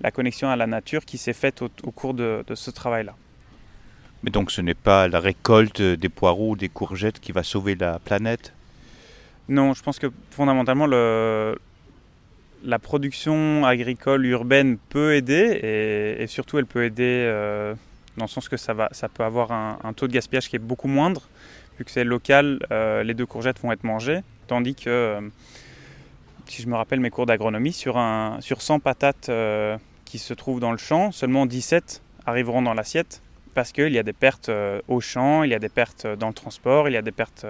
la 0.01 0.11
connexion 0.11 0.49
à 0.49 0.55
la 0.55 0.67
nature 0.67 1.05
qui 1.05 1.17
s'est 1.17 1.33
faite 1.33 1.61
au, 1.61 1.91
cours 1.91 2.13
de, 2.13 2.43
de 2.47 2.55
ce 2.55 2.71
travail-là. 2.71 3.15
Mais 4.23 4.31
donc 4.31 4.51
ce 4.51 4.61
n'est 4.61 4.73
pas 4.73 5.07
la 5.07 5.19
récolte 5.19 5.81
des 5.81 6.09
poireaux 6.09 6.51
ou 6.51 6.55
des 6.55 6.69
courgettes 6.69 7.19
qui 7.19 7.31
va 7.31 7.43
sauver 7.43 7.75
la 7.75 7.99
planète? 7.99 8.53
Non, 9.47 9.73
je 9.73 9.81
pense 9.81 9.97
que 9.97 10.07
fondamentalement 10.29 10.85
le, 10.85 11.57
la 12.63 12.79
production 12.79 13.65
agricole 13.65 14.25
urbaine 14.25 14.77
peut 14.89 15.15
aider 15.15 16.17
et, 16.19 16.27
surtout 16.27 16.57
elle 16.57 16.65
peut 16.65 16.83
aider 16.83 17.25
euh, 17.27 17.73
dans 18.17 18.25
le 18.25 18.29
sens 18.29 18.49
que 18.49 18.57
ça, 18.57 18.73
va, 18.73 18.89
ça 18.91 19.07
peut 19.07 19.23
avoir 19.23 19.51
un, 19.51 19.93
taux 19.93 20.07
de 20.07 20.13
gaspillage 20.13 20.49
qui 20.49 20.55
est 20.55 20.59
beaucoup 20.59 20.87
moindre. 20.87 21.27
Vu 21.77 21.85
que 21.85 21.91
c'est 21.91 22.03
local, 22.03 22.59
euh, 22.71 23.03
les 23.03 23.13
deux 23.13 23.25
courgettes 23.25 23.59
vont 23.61 23.71
être 23.71 23.85
mangées. 23.85 24.19
Tandis 24.47 24.75
que, 24.75 24.89
euh, 24.89 25.21
si 26.45 26.61
je 26.61 26.67
me 26.67 26.75
rappelle 26.75 26.99
mes 26.99 27.09
cours 27.09 27.25
d'agronomie, 27.25 27.71
sur, 27.71 27.97
un, 27.97 28.41
sur 28.41 28.61
100 28.61 28.79
patates 28.79 29.29
qui 30.09 30.17
se 30.17 30.33
trouvent 30.33 30.59
dans 30.59 30.71
le 30.71 30.77
champ, 30.77 31.11
seulement 31.11 31.45
17 31.45 32.01
arriveront 32.25 32.61
dans 32.61 32.73
l'assiette 32.73 33.21
parce 33.53 33.71
qu'il 33.71 33.93
y 33.93 33.99
a 33.99 34.03
des 34.03 34.13
pertes 34.13 34.51
au 34.87 34.99
champ, 34.99 35.43
il 35.43 35.51
y 35.51 35.53
a 35.53 35.59
des 35.59 35.69
pertes 35.69 36.07
dans 36.07 36.27
le 36.27 36.33
transport, 36.33 36.89
il 36.89 36.93
y 36.93 36.97
a 36.97 37.01
des 37.01 37.11
pertes 37.11 37.45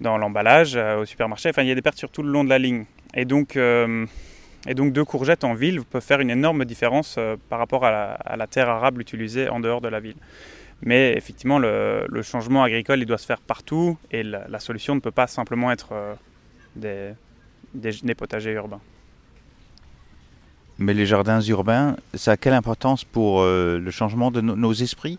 dans 0.00 0.18
l'emballage, 0.18 0.76
au 0.76 1.04
supermarché, 1.04 1.50
enfin 1.50 1.62
il 1.62 1.68
y 1.68 1.72
a 1.72 1.74
des 1.74 1.82
pertes 1.82 1.98
sur 1.98 2.10
tout 2.10 2.22
le 2.22 2.30
long 2.30 2.44
de 2.44 2.50
la 2.50 2.58
ligne. 2.58 2.84
Et 3.14 3.24
donc, 3.24 3.56
euh, 3.56 4.06
et 4.66 4.74
donc 4.74 4.92
deux 4.92 5.04
courgettes 5.04 5.44
en 5.44 5.54
ville 5.54 5.82
peuvent 5.84 6.02
faire 6.02 6.20
une 6.20 6.30
énorme 6.30 6.64
différence 6.64 7.16
euh, 7.18 7.36
par 7.48 7.58
rapport 7.58 7.84
à 7.84 8.36
la, 8.36 8.46
terre 8.46 8.68
arable 8.68 9.00
utilisée 9.00 9.48
en 9.48 9.60
dehors 9.60 9.80
de 9.80 9.88
la 9.88 10.00
ville. 10.00 10.16
Mais 10.82 11.12
effectivement, 11.16 11.58
le, 11.58 12.06
changement 12.22 12.62
agricole, 12.62 12.98
il 12.98 13.06
doit 13.06 13.18
se 13.18 13.26
faire 13.26 13.40
partout 13.40 13.96
et 14.10 14.22
la, 14.22 14.58
solution 14.58 14.94
ne 14.94 15.00
peut 15.00 15.12
pas 15.12 15.26
simplement 15.26 15.70
être 15.70 15.92
euh, 15.92 16.14
des, 16.74 17.94
des, 18.02 18.14
potagers 18.14 18.52
urbains. 18.52 18.80
Mais 20.78 20.94
les 20.94 21.06
jardins 21.06 21.40
urbains, 21.40 21.96
ça 22.14 22.32
a 22.32 22.36
quelle 22.36 22.52
importance 22.52 23.04
pour 23.04 23.44
le 23.44 23.90
changement 23.90 24.32
de 24.32 24.40
nos 24.40 24.72
esprits? 24.72 25.18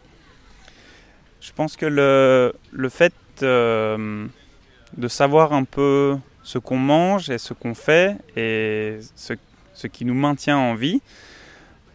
Je 1.39 1.51
pense 1.53 1.77
que 1.77 1.85
le, 1.85 2.53
le 2.71 2.89
fait 2.89 3.13
de 3.41 5.07
savoir 5.07 5.53
un 5.53 5.63
peu 5.63 6.17
ce 6.45 6.59
qu'on 6.59 6.77
mange 6.77 7.29
et 7.29 7.37
ce 7.37 7.53
qu'on 7.53 7.73
fait 7.73 8.17
et 8.37 8.99
ce, 9.15 9.33
ce, 9.73 9.87
qui 9.87 10.05
nous 10.05 10.13
maintient 10.13 10.57
en 10.57 10.75
vie, 10.75 11.01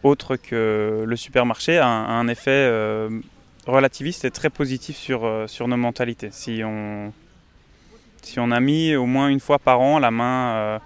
autre 0.02 0.36
que 0.36 1.04
le 1.06 1.16
supermarché, 1.16 1.78
a, 1.78 1.86
un 1.86 2.26
effet 2.28 2.50
euh, 2.50 3.08
relativiste 3.66 4.24
et 4.24 4.30
très 4.30 4.50
positif 4.50 4.96
sur, 4.96 5.24
euh, 5.24 5.46
sur 5.46 5.68
nos 5.68 5.76
mentalités. 5.76 6.30
Si 6.32 6.62
on, 6.64 7.12
si 8.22 8.40
on 8.40 8.50
a 8.50 8.58
mis 8.60 8.96
au 8.96 9.06
moins 9.06 9.28
une 9.28 9.40
fois 9.40 9.60
par 9.60 9.80
an 9.80 9.98
la 10.00 10.10
main 10.10 10.54
euh, 10.54 10.78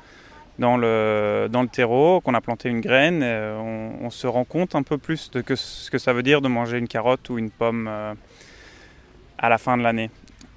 dans, 0.58 0.76
le, 0.76 1.48
dans 1.50 1.62
le 1.62 1.68
terreau, 1.68 2.20
qu'on 2.20 2.34
a 2.34 2.40
planté 2.40 2.68
une 2.68 2.80
graine, 2.80 3.22
on, 3.22 3.92
on, 4.02 4.10
se 4.10 4.26
rend 4.26 4.44
compte 4.44 4.74
un 4.74 4.82
peu 4.82 4.98
plus 4.98 5.30
de 5.30 5.42
ce 5.54 5.90
que 5.90 5.98
ça 5.98 6.12
veut 6.12 6.22
dire 6.22 6.40
de 6.40 6.48
manger 6.48 6.78
une 6.78 6.88
carotte 6.88 7.28
ou 7.30 7.38
une 7.38 7.50
pomme 7.50 7.88
à 7.88 9.48
la 9.48 9.58
fin 9.58 9.76
de 9.76 9.82
l'année 9.82 10.10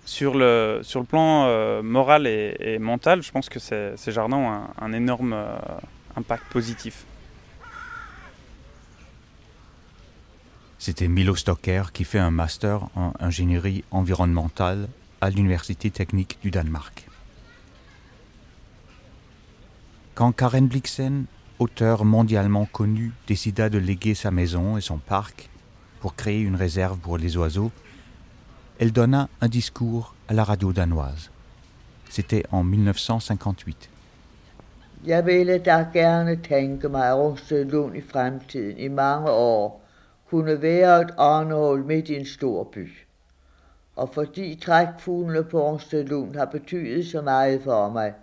sur 0.08 0.38
le, 0.38 0.80
sur 0.84 1.02
le 1.02 1.06
plan 1.06 1.46
euh, 1.46 1.84
moral 1.84 2.26
et, 2.28 2.80
mental, 2.80 3.22
je 3.22 3.32
pense 3.32 3.50
que 3.50 3.60
ces, 3.60 3.96
jardins 4.08 4.38
ont 4.38 4.84
un, 4.84 4.94
énorme 4.94 5.34
euh, 5.34 5.58
impact 6.16 6.46
positif. 6.50 7.06
C'était 10.80 11.10
Milo 11.10 11.36
Stocker 11.36 11.84
qui 11.92 12.06
fait 12.06 12.20
un 12.20 12.32
master 12.32 12.88
en 12.96 13.12
ingénierie 13.20 13.84
environnementale 13.92 14.88
à 15.20 15.30
l'Université 15.30 15.92
technique 15.92 16.40
du 16.42 16.52
Danemark. 16.52 17.07
Quand 20.18 20.32
Karen 20.32 20.68
Blixen, 20.68 21.28
auteur 21.60 22.04
mondialement 22.04 22.66
connu, 22.66 23.12
décida 23.28 23.70
de 23.70 23.78
léguer 23.78 24.16
sa 24.16 24.32
maison 24.32 24.76
et 24.76 24.82
son 24.82 24.98
parc 24.98 25.48
pour 26.00 26.16
créer 26.16 26.42
une 26.42 26.56
réserve 26.56 26.98
pour 26.98 27.20
les 27.20 27.38
oiseaux, 27.38 27.72
elle 28.80 28.92
donna 28.92 29.30
un 29.42 29.48
discours 29.48 30.16
à 30.28 30.34
la 30.34 30.44
radio 30.44 30.74
danoise. 30.74 31.30
C'était 32.10 32.44
en 32.52 32.64
1958. 32.64 33.90
Jeg 35.06 35.24
ville 35.24 35.60
da 35.60 35.86
gerne 35.94 36.36
tænke 36.36 36.90
mig, 36.90 37.10
at 37.10 37.16
Rungstedlund 37.16 37.96
i 37.96 38.02
fremtiden 38.02 38.78
i 38.78 38.88
mange 38.88 39.30
år 39.30 39.84
kunne 40.30 40.62
være 40.62 41.02
et 41.02 41.12
åndehold 41.18 41.84
midt 41.84 42.10
i 42.10 42.16
en 42.16 42.26
stor 42.26 42.64
by. 42.64 42.90
Og 43.96 44.10
fordi 44.14 44.56
trækfuglene 44.56 45.44
på 45.44 45.62
Rungstedlund 45.68 46.36
har 46.36 46.46
betydet 46.46 47.08
så 47.08 47.22
meget 47.22 47.62
for 47.64 47.90
mig, 47.90 48.14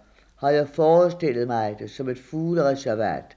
har 0.44 0.50
jeg 0.50 0.68
forestillet 0.68 1.46
mig 1.46 1.76
det 1.78 1.90
som 1.90 2.08
et 2.08 2.18
fuglereservat. 2.18 3.36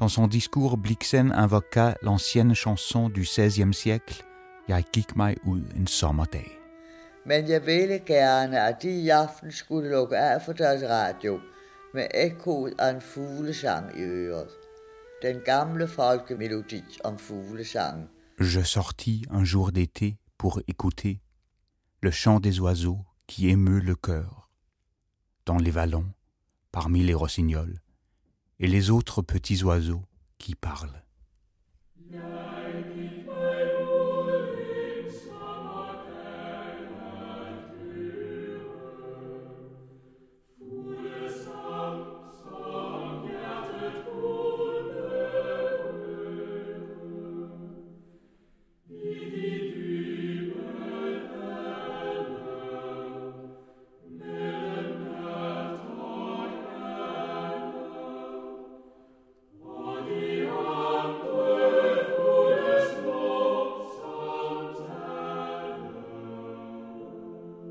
Dans 0.00 0.12
son 0.12 0.28
discours, 0.28 0.78
Blixen 0.82 1.32
invoqua 1.32 1.94
l'ancienne 2.02 2.54
chanson 2.54 3.08
du 3.08 3.20
XVIe 3.20 3.74
siècle 3.74 4.24
Jeg 4.68 4.84
gik 4.92 5.16
mig 5.16 5.36
ud 5.44 5.62
en 5.76 5.86
sommerdag. 5.86 6.50
Men 7.26 7.48
jeg 7.48 7.66
ville 7.66 7.98
gerne, 7.98 8.60
at 8.60 8.82
de 8.82 8.90
i 8.90 9.08
aften 9.08 9.52
skulle 9.52 9.90
lukke 9.90 10.16
af 10.16 10.42
for 10.42 10.52
deres 10.52 10.82
radio 10.90 11.40
med 11.94 12.06
ekkoet 12.14 12.74
af 12.78 12.90
en 12.94 13.00
fuglesang 13.00 13.98
i 13.98 14.02
øret. 14.02 14.50
Den 15.22 15.36
gamle 15.44 15.88
folkemelodi 15.88 16.82
om 17.04 17.18
fuglesang. 17.18 18.08
Je 18.40 18.64
sortis 18.64 19.26
un 19.30 19.44
jour 19.44 19.70
d'été 19.70 20.16
pour 20.38 20.60
écouter 20.68 21.20
le 22.02 22.10
chant 22.10 22.40
des 22.40 22.60
oiseaux 22.60 23.00
qui 23.28 23.48
émeut 23.48 23.80
le 23.80 23.94
cœur, 23.94 24.48
dans 25.46 25.58
les 25.58 25.74
vallons, 25.74 26.10
parmi 26.72 27.02
les 27.02 27.14
rossignols, 27.14 27.80
et 28.58 28.66
les 28.66 28.90
autres 28.90 29.22
petits 29.22 29.62
oiseaux 29.62 30.02
qui 30.38 30.54
parlent. 30.54 31.04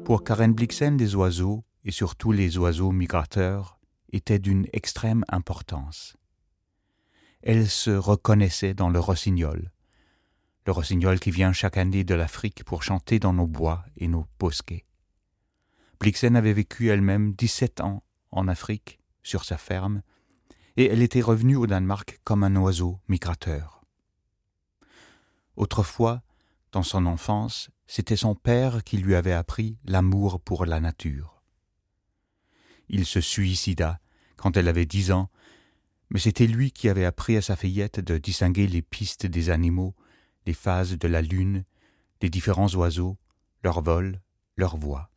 Pour 0.06 0.24
Karen 0.24 0.54
Blixen, 0.54 0.98
les 0.98 1.16
oiseaux, 1.16 1.64
et 1.86 1.92
surtout 1.92 2.32
les 2.32 2.58
oiseaux 2.58 2.92
migrateurs, 2.92 3.80
étaient 4.12 4.40
d'une 4.40 4.68
extrême 4.74 5.24
importance. 5.30 6.18
Elle 7.44 7.70
se 7.70 7.92
reconnaissait 7.92 8.74
dans 8.74 8.90
le 8.90 9.00
rossignol, 9.00 9.72
le 10.66 10.72
rossignol 10.72 11.20
qui 11.20 11.32
vient 11.32 11.54
chaque 11.54 11.78
année 11.78 12.04
de 12.04 12.16
l'Afrique 12.16 12.64
pour 12.64 12.84
chanter 12.84 13.20
dans 13.20 13.34
nos 13.34 13.48
bois 13.48 13.86
et 13.96 14.08
nos 14.08 14.28
bosquets. 14.40 14.86
Blixen 16.00 16.36
avait 16.36 16.54
vécu 16.54 16.90
elle-même 16.90 17.34
17 17.34 17.82
ans 17.82 18.04
en 18.32 18.48
Afrique, 18.48 19.00
sur 19.24 19.46
sa 19.46 19.58
ferme, 19.58 20.02
et 20.78 20.86
elle 20.86 21.02
était 21.02 21.22
revenue 21.22 21.56
au 21.56 21.68
Danemark 21.68 22.20
comme 22.24 22.44
un 22.44 22.56
oiseau 22.56 23.00
migrateur. 23.08 23.84
Autrefois, 25.56 26.22
dans 26.72 26.84
son 26.84 27.06
enfance, 27.06 27.70
c'était 27.88 28.16
son 28.16 28.36
père 28.36 28.84
qui 28.84 28.98
lui 28.98 29.16
avait 29.16 29.34
appris 29.34 29.78
l'amour 29.86 30.40
pour 30.40 30.66
la 30.66 30.80
nature. 30.80 31.42
Il 32.88 33.06
se 33.06 33.22
suicida 33.22 34.00
quand 34.38 34.58
elle 34.58 34.68
avait 34.68 34.86
dix 34.86 35.12
ans, 35.12 35.30
mais 36.10 36.20
c'était 36.20 36.48
lui 36.48 36.72
qui 36.72 36.90
avait 36.90 37.06
appris 37.06 37.38
à 37.38 37.42
sa 37.42 37.56
fillette 37.56 38.00
de 38.00 38.18
distinguer 38.18 38.68
les 38.68 38.82
pistes 38.82 39.26
des 39.26 39.50
animaux, 39.50 39.96
les 40.46 40.54
phases 40.54 40.98
de 40.98 41.08
la 41.08 41.22
lune, 41.22 41.64
les 42.22 42.30
différents 42.30 42.74
oiseaux, 42.76 43.18
leur 43.64 43.82
vol, 43.82 44.20
leur 44.58 44.78
voix. 44.78 45.10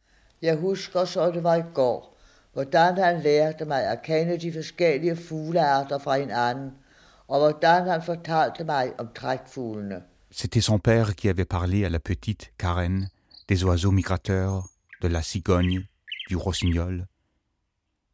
C'était 10.37 10.61
son 10.61 10.81
père 10.81 11.15
qui 11.15 11.29
avait 11.29 11.45
parlé 11.45 11.85
à 11.85 11.89
la 11.89 12.01
petite 12.01 12.53
Karen 12.59 13.09
des 13.47 13.63
oiseaux 13.63 13.93
migrateurs, 13.93 14.67
de 15.01 15.07
la 15.07 15.23
cigogne, 15.23 15.87
du 16.27 16.35
rossignol. 16.35 17.07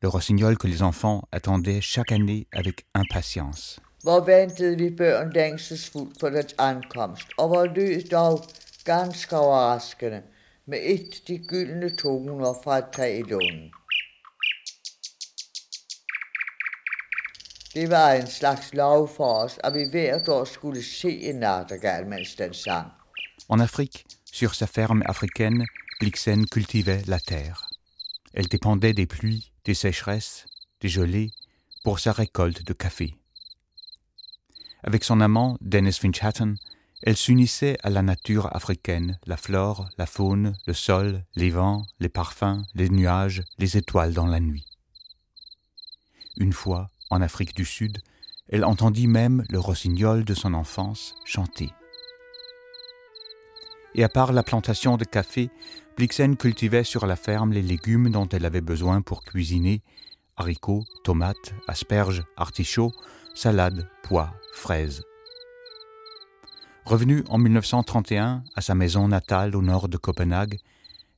Le 0.02 0.08
rossignol 0.08 0.58
que 0.58 0.66
les 0.66 0.82
enfants 0.82 1.22
attendaient 1.32 1.80
chaque 1.80 2.12
année 2.12 2.46
avec 2.52 2.84
impatience. 2.94 3.80
En 23.48 23.60
Afrique, 23.60 24.06
sur 24.24 24.56
sa 24.56 24.66
ferme 24.66 25.04
africaine, 25.06 25.64
Blixen 26.00 26.46
cultivait 26.46 27.02
la 27.06 27.20
terre. 27.20 27.70
Elle 28.34 28.48
dépendait 28.48 28.92
des 28.92 29.06
pluies, 29.06 29.52
des 29.64 29.74
sécheresses, 29.74 30.46
des 30.80 30.88
gelées 30.88 31.30
pour 31.84 32.00
sa 32.00 32.10
récolte 32.10 32.66
de 32.66 32.72
café. 32.72 33.14
Avec 34.82 35.04
son 35.04 35.20
amant, 35.20 35.56
Dennis 35.60 36.00
Finch-Hatton, 36.00 36.56
elle 37.02 37.16
s'unissait 37.16 37.78
à 37.84 37.90
la 37.90 38.02
nature 38.02 38.48
africaine, 38.52 39.20
la 39.26 39.36
flore, 39.36 39.88
la 39.96 40.06
faune, 40.06 40.56
le 40.66 40.74
sol, 40.74 41.24
les 41.36 41.50
vents, 41.50 41.86
les 42.00 42.08
parfums, 42.08 42.64
les 42.74 42.88
nuages, 42.88 43.44
les 43.58 43.76
étoiles 43.76 44.12
dans 44.12 44.26
la 44.26 44.40
nuit. 44.40 44.66
Une 46.36 46.52
fois, 46.52 46.90
en 47.10 47.20
Afrique 47.20 47.54
du 47.54 47.64
Sud, 47.64 47.98
elle 48.48 48.64
entendit 48.64 49.06
même 49.06 49.44
le 49.48 49.58
rossignol 49.58 50.24
de 50.24 50.34
son 50.34 50.54
enfance 50.54 51.14
chanter. 51.24 51.70
Et 53.94 54.04
à 54.04 54.08
part 54.08 54.32
la 54.32 54.42
plantation 54.42 54.96
de 54.96 55.04
café, 55.04 55.50
Blixen 55.96 56.36
cultivait 56.36 56.84
sur 56.84 57.06
la 57.06 57.16
ferme 57.16 57.52
les 57.52 57.62
légumes 57.62 58.10
dont 58.10 58.28
elle 58.28 58.44
avait 58.44 58.60
besoin 58.60 59.02
pour 59.02 59.22
cuisiner 59.22 59.82
haricots, 60.36 60.84
tomates, 61.04 61.54
asperges, 61.68 62.22
artichauts, 62.36 62.92
salades, 63.34 63.88
pois, 64.02 64.32
fraises. 64.52 65.02
Revenue 66.84 67.24
en 67.28 67.38
1931 67.38 68.42
à 68.54 68.60
sa 68.62 68.74
maison 68.74 69.08
natale 69.08 69.54
au 69.54 69.62
nord 69.62 69.88
de 69.88 69.98
Copenhague, 69.98 70.58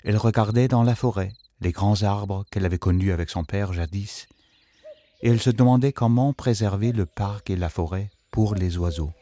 elle 0.04 0.16
regardait 0.16 0.68
dans 0.68 0.82
la 0.82 0.94
forêt 0.94 1.32
les 1.60 1.70
grands 1.70 2.02
arbres 2.02 2.44
qu'elle 2.50 2.66
avait 2.66 2.78
connus 2.78 3.12
avec 3.12 3.30
son 3.30 3.44
père 3.44 3.72
jadis, 3.72 4.26
et 5.22 5.30
elle 5.30 5.40
se 5.40 5.50
demandait 5.50 5.92
comment 5.92 6.32
préserver 6.32 6.92
le 6.92 7.06
parc 7.06 7.48
et 7.50 7.56
la 7.56 7.68
forêt 7.68 8.10
pour 8.30 8.54
les 8.54 8.76
oiseaux. 8.78 9.12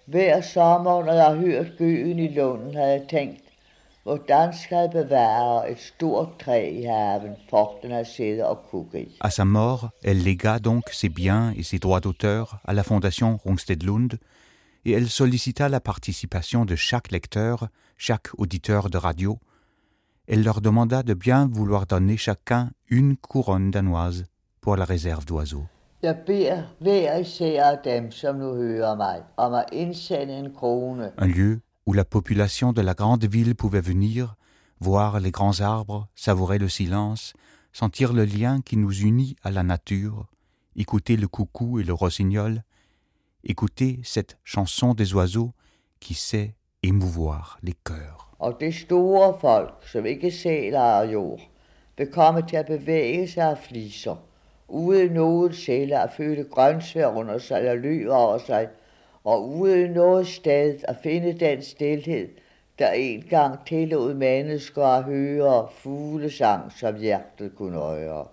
I. 8.95 9.09
À 9.21 9.31
sa 9.31 9.45
mort, 9.45 9.91
elle 10.03 10.23
légua 10.23 10.59
donc 10.59 10.89
ses 10.91 11.11
biens 11.11 11.53
et 11.57 11.63
ses 11.63 11.79
droits 11.79 12.01
d'auteur 12.01 12.61
à 12.65 12.73
la 12.73 12.83
fondation 12.83 13.39
Rungsted 13.45 13.83
Lund, 13.83 14.19
et 14.87 14.93
elle 14.93 15.11
sollicita 15.11 15.69
la 15.69 15.81
participation 15.81 16.65
de 16.65 16.77
chaque 16.77 17.11
lecteur, 17.13 17.69
chaque 17.99 18.29
auditeur 18.39 18.89
de 18.89 18.97
radio. 18.97 19.39
Elle 20.27 20.45
leur 20.45 20.63
demanda 20.63 21.03
de 21.03 21.13
bien 21.13 21.47
vouloir 21.47 21.85
donner 21.87 22.17
chacun 22.17 22.71
une 22.89 23.19
couronne 23.19 23.71
danoise 23.71 24.25
pour 24.63 24.77
la 24.77 24.87
réserve 24.87 25.27
d'oiseaux. 25.27 25.67
Jeg 26.03 26.17
beder 26.27 26.63
hver 26.79 27.17
især 27.17 27.65
af 27.65 27.79
dem, 27.85 28.11
som 28.11 28.37
nu 28.37 28.55
hører 28.55 28.97
mig, 28.97 29.23
om 29.37 29.55
at 29.55 29.65
indsende 29.73 30.39
en 30.39 30.55
krone. 30.55 31.13
Un 31.23 31.29
lieu 31.29 31.61
où 31.87 31.93
la 31.93 32.05
population 32.05 32.73
de 32.73 32.83
la 32.83 32.95
grande 32.95 33.27
ville 33.27 33.55
pouvait 33.55 33.87
venir, 33.89 34.37
voir 34.81 35.21
les 35.21 35.31
grands 35.31 35.61
arbres, 35.61 36.07
savourer 36.15 36.59
le 36.59 36.69
silence, 36.69 37.35
sentir 37.73 38.13
le 38.13 38.25
lien 38.25 38.61
qui 38.63 38.77
nous 38.77 38.93
unit 38.93 39.37
à 39.43 39.51
la 39.51 39.63
nature, 39.63 40.27
écouter 40.75 41.17
le 41.17 41.29
coucou 41.29 41.81
et 41.81 41.85
le 41.85 41.93
rossignol, 41.93 42.63
écouter 43.45 44.01
cette 44.03 44.39
chanson 44.45 44.95
des 44.95 45.15
oiseaux 45.15 45.53
qui 46.01 46.15
sait 46.15 46.55
émouvoir 46.83 47.59
les 47.63 47.75
cœurs. 47.75 48.35
Og 48.39 48.57
det 48.61 48.75
store 48.75 49.39
folk, 49.41 49.87
som 49.87 50.07
ikke 50.07 50.31
selv 50.31 50.75
ejer 50.75 51.11
jord, 51.11 51.41
vil 51.99 52.07
komme 52.13 52.43
til 52.43 52.57
at 52.57 52.67
bevæge 52.67 53.29
sig 53.29 53.51
af 53.51 53.59
fliser, 53.59 54.17
uden 54.71 55.13
noget 55.13 55.55
selv 55.57 55.95
at 55.95 56.13
føle 56.17 56.45
grøntsvær 56.45 57.07
under 57.07 57.39
sig 57.39 57.59
eller 57.59 57.75
ly 57.75 58.07
over 58.07 58.39
sig, 58.39 58.69
og 59.25 59.49
uden 59.49 59.91
noget 59.91 60.27
sted 60.27 60.79
at 60.85 60.97
finde 61.03 61.33
den 61.33 61.63
stilhed, 61.63 62.29
der 62.79 62.91
engang 62.91 63.67
tillod 63.67 64.15
mennesker 64.15 64.85
at 64.85 65.05
høre 65.05 65.69
fuglesang, 65.75 66.73
som 66.73 66.97
hjertet 66.97 67.53
kunne 67.57 67.79
høre. 67.79 68.27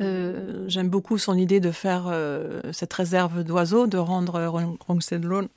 Euh, 0.00 0.64
J'aime 0.68 0.88
beaucoup 0.88 1.18
son 1.18 1.36
idée 1.36 1.60
de 1.60 1.70
faire 1.70 2.04
euh, 2.08 2.60
cette 2.72 2.92
réserve 2.92 3.42
d'oiseaux, 3.44 3.86
de 3.86 3.98
rendre 3.98 4.46
Rongsedlund 4.86 5.48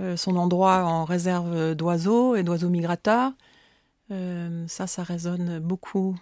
euh, 0.00 0.16
son 0.16 0.36
endroit 0.36 0.84
en 0.84 1.04
réserve 1.04 1.74
d'oiseaux 1.74 2.36
et 2.36 2.42
d'oiseaux 2.42 2.68
migrateurs. 2.70 3.32
Ça, 4.68 4.86
ça 4.86 5.02
résonne 5.02 5.58
beaucoup. 5.58 6.16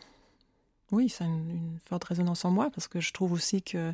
Oui, 0.92 1.08
ça 1.10 1.24
a 1.24 1.26
une, 1.26 1.78
forte 1.86 2.04
résonance 2.04 2.44
en 2.46 2.50
moi 2.50 2.70
parce 2.74 2.88
que 2.88 3.00
je 3.00 3.12
trouve 3.12 3.32
aussi 3.32 3.62
que 3.62 3.92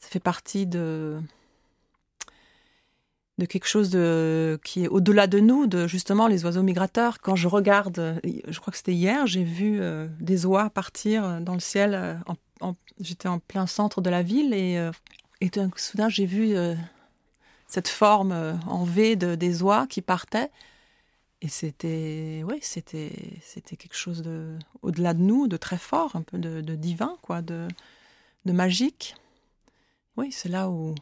ça 0.00 0.08
fait 0.08 0.20
partie 0.20 0.66
de 0.66 1.18
de 3.38 3.44
quelque 3.46 3.66
chose 3.68 3.90
de, 3.90 4.58
qui 4.64 4.84
est 4.84 4.88
au-delà 4.88 5.26
de 5.26 5.38
nous, 5.40 5.66
de 5.66 5.86
justement 5.86 6.26
les 6.26 6.44
oiseaux 6.46 6.62
migrateurs. 6.62 7.20
Quand 7.20 7.36
je 7.36 7.48
regarde, 7.48 8.20
je 8.48 8.60
crois 8.60 8.70
que 8.70 8.78
c'était 8.78 8.94
hier, 8.94 9.26
j'ai 9.26 9.44
vu 9.44 9.80
des 10.20 10.46
oies 10.46 10.70
partir 10.70 11.40
dans 11.42 11.54
le 11.54 11.60
ciel. 11.60 11.94
euh, 11.94 12.14
en- 12.26 12.36
J'étais 13.00 13.28
en 13.28 13.38
plein 13.38 13.66
centre 13.66 14.00
de 14.00 14.08
la 14.08 14.22
ville 14.22 14.54
et, 14.54 14.78
euh, 14.78 14.90
soudain 15.76 16.08
j'ai 16.08 16.24
vu 16.24 16.56
euh, 16.56 16.74
cette 17.66 17.88
forme 17.88 18.32
euh, 18.32 18.54
en 18.66 18.84
V 18.84 19.16
de, 19.16 19.34
des 19.34 19.62
oies 19.62 19.86
qui 19.86 20.00
partaient. 20.00 20.50
Et 21.42 21.48
c'était, 21.48 22.42
oui, 22.46 22.58
c'était, 22.62 23.12
c'était 23.42 23.76
quelque 23.76 23.96
chose 23.96 24.22
de, 24.22 24.58
au-delà 24.80 25.12
de 25.12 25.20
nous, 25.20 25.48
de 25.48 25.58
très 25.58 25.76
fort, 25.76 26.16
un 26.16 26.22
peu 26.22 26.38
de, 26.38 26.74
divin, 26.74 27.16
quoi, 27.20 27.42
de, 27.42 27.68
de 28.46 28.52
magique. 28.52 29.14
Oui, 30.16 30.32
c'est 30.32 30.48
là 30.48 30.70
où, 30.70 30.94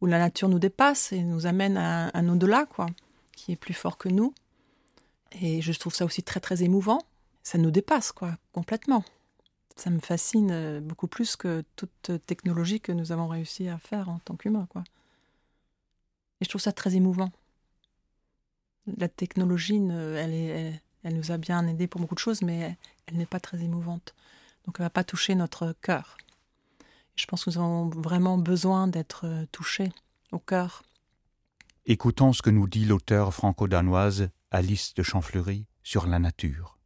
où 0.00 0.06
la 0.06 0.18
nature 0.18 0.48
nous 0.48 0.58
dépasse 0.58 1.12
et 1.12 1.22
nous 1.22 1.46
amène 1.46 1.76
à 1.76 2.06
un, 2.06 2.10
un 2.14 2.28
au-delà, 2.28 2.66
quoi, 2.66 2.86
qui 3.36 3.52
est 3.52 3.56
plus 3.56 3.74
fort 3.74 3.96
que 3.96 4.08
nous. 4.08 4.34
Et 5.40 5.62
je 5.62 5.72
trouve 5.72 5.94
ça 5.94 6.04
aussi 6.04 6.24
très, 6.24 6.40
très 6.40 6.64
émouvant. 6.64 7.02
Ça 7.44 7.56
nous 7.56 7.70
dépasse, 7.70 8.10
quoi, 8.10 8.32
complètement. 8.52 9.04
Ça 9.80 9.88
me 9.88 9.98
fascine 9.98 10.50
euh, 10.50 10.80
beaucoup 10.82 11.08
plus 11.08 11.36
que 11.36 11.64
toute 11.74 12.10
technologie 12.26 12.82
que 12.82 12.92
nous 12.92 13.12
avons 13.12 13.28
réussi 13.28 13.66
à 13.66 13.78
faire 13.78 14.10
en 14.10 14.18
tant 14.18 14.36
qu'humains, 14.36 14.66
quoi. 14.68 14.84
Et 16.40 16.44
je 16.44 16.50
trouve 16.50 16.60
ça 16.60 16.72
très 16.72 16.96
émouvant. 16.96 17.32
La 18.98 19.08
technologie, 19.08 19.80
elle, 19.90 20.78
elle, 21.02 21.16
nous 21.16 21.32
a 21.32 21.38
bien 21.38 21.66
aidés 21.66 21.86
pour 21.86 21.98
beaucoup 21.98 22.14
de 22.14 22.20
choses, 22.20 22.42
mais 22.42 22.76
elle, 23.06 23.16
n'est 23.16 23.24
pas 23.24 23.40
très 23.40 23.62
émouvante. 23.62 24.14
Donc 24.66 24.76
elle 24.78 24.82
ne 24.82 24.86
va 24.86 24.90
pas 24.90 25.04
toucher 25.04 25.34
notre 25.34 25.74
cœur. 25.80 26.18
Je 27.16 27.24
pense 27.24 27.44
que 27.44 27.50
nous 27.50 27.56
avons 27.56 27.88
vraiment 27.88 28.36
besoin 28.36 28.86
d'être 28.86 29.46
touchés 29.50 29.92
au 30.30 30.38
cœur. 30.38 30.82
Écoutons 31.86 32.34
ce 32.34 32.42
que 32.42 32.50
nous 32.50 32.68
dit 32.68 32.84
l'auteur 32.84 33.32
franco-danoise 33.32 34.28
Alice 34.50 34.92
de 34.92 35.02
Champfleury 35.02 35.66
sur 35.82 36.06
la 36.06 36.18
nature. 36.18 36.79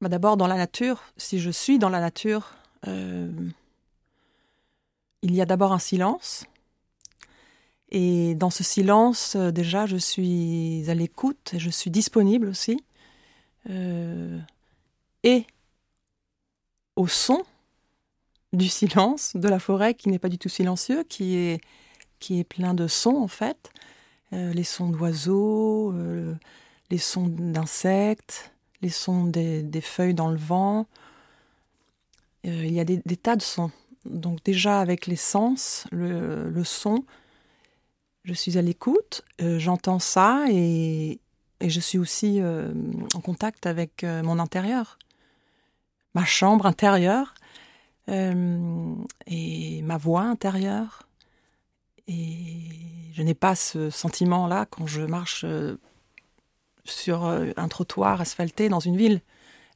Bah 0.00 0.08
D'abord, 0.08 0.38
dans 0.38 0.46
la 0.46 0.56
nature, 0.56 1.02
si 1.18 1.40
je 1.40 1.50
suis 1.50 1.78
dans 1.78 1.90
la 1.90 2.00
nature, 2.00 2.54
euh, 2.88 3.30
il 5.20 5.34
y 5.34 5.42
a 5.42 5.46
d'abord 5.46 5.72
un 5.74 5.78
silence. 5.78 6.46
Et 7.90 8.34
dans 8.34 8.48
ce 8.48 8.64
silence, 8.64 9.36
euh, 9.36 9.50
déjà, 9.50 9.84
je 9.84 9.98
suis 9.98 10.84
à 10.88 10.94
l'écoute, 10.94 11.52
je 11.58 11.68
suis 11.68 11.90
disponible 11.90 12.48
aussi. 12.48 12.82
Euh, 13.68 14.38
et 15.22 15.44
au 16.96 17.06
son 17.06 17.42
du 18.54 18.70
silence 18.70 19.36
de 19.36 19.48
la 19.48 19.58
forêt 19.58 19.92
qui 19.92 20.08
n'est 20.08 20.18
pas 20.18 20.30
du 20.30 20.38
tout 20.38 20.48
silencieux, 20.48 21.04
qui 21.04 21.36
est, 21.36 21.60
qui 22.20 22.40
est 22.40 22.44
plein 22.44 22.72
de 22.72 22.86
sons 22.86 23.16
en 23.16 23.28
fait. 23.28 23.70
les 24.32 24.64
sons 24.64 24.88
d'oiseaux, 24.88 25.94
les 26.90 26.98
sons 26.98 27.26
d'insectes, 27.26 28.52
les 28.82 28.88
sons 28.88 29.24
des, 29.24 29.80
feuilles 29.80 30.14
dans 30.14 30.30
le 30.30 30.38
vent. 30.38 30.86
il 32.44 32.72
y 32.72 32.80
a 32.80 32.84
des, 32.84 33.02
des 33.04 33.16
tas 33.16 33.36
de 33.36 33.42
sons. 33.42 33.70
Donc 34.04 34.42
déjà 34.44 34.80
avec 34.80 35.06
les 35.06 35.16
sens, 35.16 35.86
le, 35.90 36.62
son, 36.64 37.04
je 38.24 38.32
suis 38.32 38.56
à 38.56 38.62
l'écoute, 38.62 39.22
euh, 39.42 39.58
j'entends 39.58 39.98
ça 39.98 40.44
et, 40.48 41.20
je 41.62 41.78
suis 41.80 41.98
aussi 41.98 42.40
euh, 42.40 42.72
en 43.14 43.20
contact 43.20 43.66
avec 43.66 44.02
euh, 44.02 44.22
mon 44.22 44.38
intérieur, 44.38 44.98
ma 46.14 46.24
chambre 46.24 46.64
intérieure 46.64 47.34
et 48.08 49.82
ma 49.82 49.96
voix 49.96 50.22
intérieure. 50.22 51.06
Et 52.08 52.62
je 53.12 53.22
n'ai 53.22 53.34
pas 53.34 53.54
ce 53.54 53.88
sentiment-là 53.90 54.66
quand 54.68 54.86
je 54.86 55.02
marche 55.02 55.44
sur 56.90 57.24
un 57.24 57.68
trottoir 57.68 58.20
asphalté 58.20 58.68
dans 58.68 58.80
une 58.80 58.96
ville. 58.96 59.20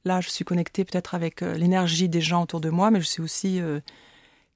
Là, 0.05 0.21
je 0.21 0.29
suis 0.29 0.45
connectée 0.45 0.85
peut-être 0.85 1.15
avec 1.15 1.41
l'énergie 1.41 2.09
des 2.09 2.21
gens 2.21 2.43
autour 2.43 2.61
de 2.61 2.71
moi, 2.71 2.91
mais 2.91 3.01
je 3.01 3.07
suis 3.07 3.23
aussi 3.23 3.61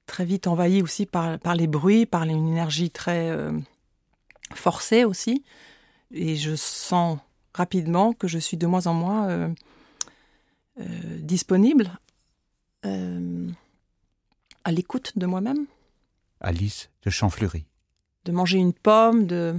très 0.09 0.25
vite 0.25 0.49
envahi 0.49 0.83
aussi 0.83 1.07
par, 1.07 1.39
par 1.39 1.55
les 1.55 1.69
bruits, 1.69 2.07
par 2.07 2.25
une 2.25 2.49
énergie 2.49 2.91
très 2.91 3.31
euh, 3.31 3.53
forcée 4.53 5.05
aussi. 5.05 5.45
Et 6.11 6.35
je 6.35 6.57
sens 6.57 7.21
rapidement 7.55 8.13
que 8.13 8.27
je 8.27 8.39
suis 8.39 8.57
de 8.57 8.67
moins 8.67 8.89
en 8.89 8.95
moins 8.95 9.29
euh, 9.29 9.49
euh, 10.81 10.85
disponible 11.21 11.93
à 14.65 14.73
l'écoute 14.73 15.13
de 15.17 15.27
moi-même. 15.27 15.67
Alice 16.41 16.89
de 17.05 17.11
Champfleury. 17.11 17.67
De 18.25 18.33
manger 18.33 18.57
une 18.57 18.73
pomme, 18.73 19.27
de, 19.27 19.59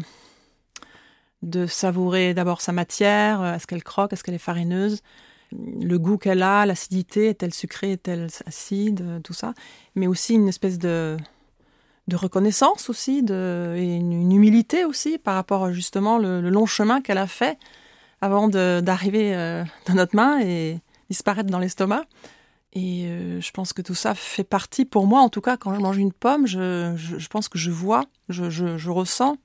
de 1.41 1.65
savourer 1.65 2.33
d'abord 2.33 2.61
sa 2.61 2.71
matière, 2.71 3.43
est-ce 3.45 3.67
qu'elle 3.67 3.83
croque, 3.83 4.13
est-ce 4.13 4.23
qu'elle 4.23 4.35
est 4.35 4.39
farineuse, 4.39 5.01
le 5.51 5.97
goût 5.97 6.17
qu'elle 6.17 6.43
a, 6.43 6.65
l'acidité, 6.65 7.27
est-elle 7.29 7.53
sucrée, 7.53 7.93
est-elle 7.93 8.27
acide, 8.45 9.21
tout 9.23 9.33
ça, 9.33 9.53
mais 9.95 10.07
aussi 10.07 10.35
une 10.35 10.47
espèce 10.47 10.77
de, 10.77 11.17
de 12.07 12.15
reconnaissance 12.15 12.89
aussi, 12.89 13.19
et 13.19 13.95
une, 13.95 14.31
humilité 14.31 14.85
aussi 14.85 15.17
par 15.17 15.35
rapport 15.35 15.71
justement 15.71 16.17
le, 16.17 16.41
long 16.49 16.65
chemin 16.65 17.01
qu'elle 17.01 17.17
a 17.17 17.27
fait 17.27 17.57
avant 18.21 18.49
d'arriver 18.49 19.33
euh, 19.33 19.63
dans 19.87 19.93
notre 19.93 20.15
main 20.15 20.41
et 20.41 20.79
disparaître 21.09 21.49
dans 21.49 21.59
l'estomac. 21.59 22.03
Et 22.73 23.05
euh, 23.05 23.41
je 23.41 23.51
pense 23.51 23.73
que 23.73 23.81
tout 23.81 23.95
ça 23.95 24.13
fait 24.13 24.43
partie, 24.43 24.85
pour 24.85 25.07
moi 25.07 25.21
en 25.21 25.29
tout 25.29 25.41
cas, 25.41 25.57
quand 25.57 25.73
je 25.73 25.79
mange 25.79 25.97
une 25.97 26.13
pomme, 26.13 26.45
je, 26.45 26.93
je, 26.95 27.27
pense 27.27 27.47
que 27.47 27.57
je 27.57 27.71
vois, 27.71 28.05
je, 28.27 28.49
je 28.49 28.89
ressens 28.89 29.37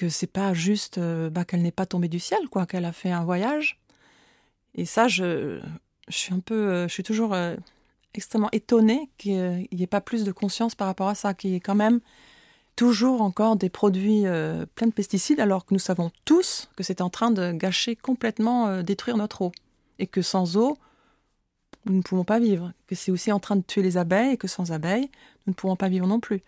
que 0.00 0.08
c'est 0.08 0.26
pas 0.26 0.54
juste 0.54 0.96
euh, 0.96 1.28
bah, 1.28 1.44
qu'elle 1.44 1.60
n'est 1.60 1.70
pas 1.70 1.84
tombée 1.84 2.08
du 2.08 2.20
ciel, 2.20 2.48
quoi, 2.48 2.64
qu'elle 2.64 2.86
a 2.86 2.92
fait 2.92 3.10
un 3.10 3.22
voyage. 3.22 3.78
Et 4.74 4.86
ça, 4.86 5.08
je, 5.08 5.60
je 6.08 6.16
suis 6.16 6.32
un 6.32 6.40
peu, 6.40 6.54
euh, 6.54 6.88
je 6.88 6.92
suis 6.94 7.02
toujours 7.02 7.34
euh, 7.34 7.54
extrêmement 8.14 8.48
étonnée 8.52 9.10
qu'il 9.18 9.68
n'y 9.70 9.82
ait 9.82 9.86
pas 9.86 10.00
plus 10.00 10.24
de 10.24 10.32
conscience 10.32 10.74
par 10.74 10.86
rapport 10.86 11.08
à 11.08 11.14
ça, 11.14 11.34
qu'il 11.34 11.50
y 11.50 11.54
ait 11.54 11.60
quand 11.60 11.74
même 11.74 12.00
toujours 12.76 13.20
encore 13.20 13.56
des 13.56 13.68
produits 13.68 14.22
pleins 14.74 14.86
de 14.86 14.92
pesticides, 14.92 15.38
alors 15.38 15.66
que 15.66 15.74
nous 15.74 15.80
savons 15.80 16.10
tous 16.24 16.70
que 16.76 16.82
c'est 16.82 17.02
en 17.02 17.10
train 17.10 17.30
de 17.30 17.52
gâcher 17.52 17.94
complètement, 17.94 18.82
détruire 18.82 19.18
notre 19.18 19.42
eau, 19.42 19.52
et 19.98 20.06
que 20.06 20.22
sans 20.22 20.56
eau, 20.56 20.78
nous 21.84 21.96
ne 21.96 22.00
pouvons 22.00 22.24
pas 22.24 22.38
vivre, 22.38 22.72
que 22.86 22.94
c'est 22.94 23.10
aussi 23.10 23.32
en 23.32 23.38
train 23.38 23.56
de 23.56 23.62
tuer 23.62 23.82
les 23.82 23.98
abeilles, 23.98 24.32
et 24.32 24.36
que 24.38 24.48
sans 24.48 24.72
abeilles, 24.72 25.10
nous 25.46 25.50
ne 25.50 25.54
pourrons 25.54 25.76
pas 25.76 25.90
vivre 25.90 26.06
non 26.06 26.20
plus. 26.20 26.40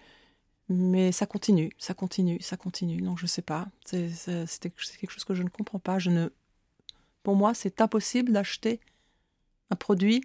Mais 0.72 1.12
ça 1.12 1.26
continue, 1.26 1.70
ça 1.78 1.94
continue, 1.94 2.40
ça 2.40 2.56
continue. 2.56 3.00
Donc 3.02 3.18
je 3.18 3.26
sais 3.26 3.42
pas. 3.42 3.68
C'est 3.84 4.08
quelque 4.60 5.10
chose 5.10 5.24
que 5.24 5.34
je 5.34 5.42
ne 5.42 5.48
comprends 5.48 5.78
pas. 5.78 5.98
Je 5.98 6.10
ne, 6.10 6.28
pour 7.22 7.36
moi, 7.36 7.54
c'est 7.54 7.80
impossible 7.80 8.32
d'acheter 8.32 8.80
un 9.70 9.76
produit 9.76 10.24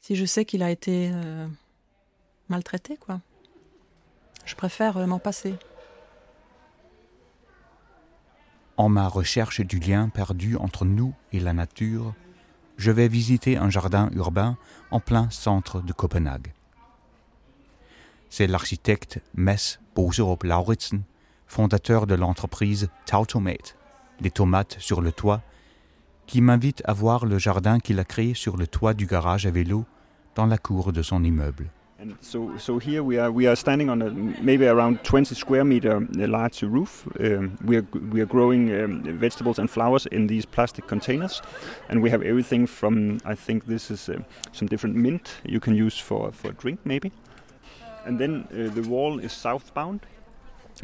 si 0.00 0.16
je 0.16 0.24
sais 0.24 0.44
qu'il 0.44 0.62
a 0.62 0.70
été 0.70 1.10
euh, 1.12 1.46
maltraité, 2.48 2.96
quoi. 2.96 3.20
Je 4.44 4.54
préfère 4.54 4.98
euh, 4.98 5.06
m'en 5.06 5.18
passer. 5.18 5.54
En 8.76 8.88
ma 8.88 9.08
recherche 9.08 9.60
du 9.60 9.78
lien 9.78 10.08
perdu 10.08 10.56
entre 10.56 10.84
nous 10.84 11.14
et 11.32 11.40
la 11.40 11.52
nature, 11.52 12.14
je 12.76 12.90
vais 12.90 13.08
visiter 13.08 13.56
un 13.56 13.70
jardin 13.70 14.10
urbain 14.12 14.58
en 14.90 15.00
plein 15.00 15.30
centre 15.30 15.80
de 15.80 15.92
Copenhague 15.92 16.52
c'est 18.36 18.48
l'architecte 18.48 19.20
Mess 19.36 19.78
Boserup 19.94 20.42
Lauritsen, 20.42 21.02
fondateur 21.46 22.08
de 22.08 22.16
l'entreprise 22.16 22.88
Tautomate, 23.06 23.76
les 24.20 24.32
tomates 24.32 24.74
sur 24.80 25.02
le 25.02 25.12
toit, 25.12 25.40
qui 26.26 26.40
m'invite 26.40 26.82
à 26.84 26.94
voir 26.94 27.26
le 27.26 27.38
jardin 27.38 27.78
qu'il 27.78 28.00
a 28.00 28.04
créé 28.04 28.34
sur 28.34 28.56
le 28.56 28.66
toit 28.66 28.92
du 28.92 29.06
garage 29.06 29.46
à 29.46 29.52
vélo 29.52 29.84
dans 30.34 30.46
la 30.46 30.58
cour 30.58 30.92
de 30.92 31.00
son 31.00 31.22
immeuble. 31.22 31.70
And 32.00 32.16
so, 32.20 32.50
so 32.58 32.80
here 32.80 33.04
we 33.04 33.20
are, 33.20 33.30
we 33.30 33.46
are 33.46 33.56
standing 33.56 33.88
on 33.88 34.00
a 34.00 34.10
maybe 34.42 34.66
around 34.66 34.98
20 35.04 35.32
square 35.32 35.64
meter 35.64 35.98
uh, 35.98 36.26
large 36.26 36.64
roof. 36.64 37.06
Um, 37.20 37.52
we 37.64 37.76
are 37.76 37.86
we 38.10 38.20
are 38.20 38.26
growing 38.26 38.68
um, 38.72 39.04
vegetables 39.16 39.60
and 39.60 39.70
flowers 39.70 40.06
in 40.06 40.26
these 40.26 40.44
plastic 40.44 40.88
containers, 40.88 41.40
and 41.88 42.02
we 42.02 42.10
have 42.10 42.20
everything 42.22 42.66
from 42.66 43.20
I 43.24 43.36
think 43.36 43.66
this 43.66 43.92
is 43.92 44.08
uh, 44.08 44.18
some 44.50 44.66
different 44.66 44.96
mint 44.96 45.40
you 45.44 45.60
can 45.60 45.76
use 45.76 45.96
for 45.96 46.32
for 46.32 46.48
a 46.50 46.54
drink 46.54 46.80
maybe, 46.84 47.12
and 48.06 48.18
then 48.18 48.46
uh, 48.50 48.72
the 48.74 48.82
wall 48.88 49.18
is 49.18 49.32
southbound. 49.32 50.00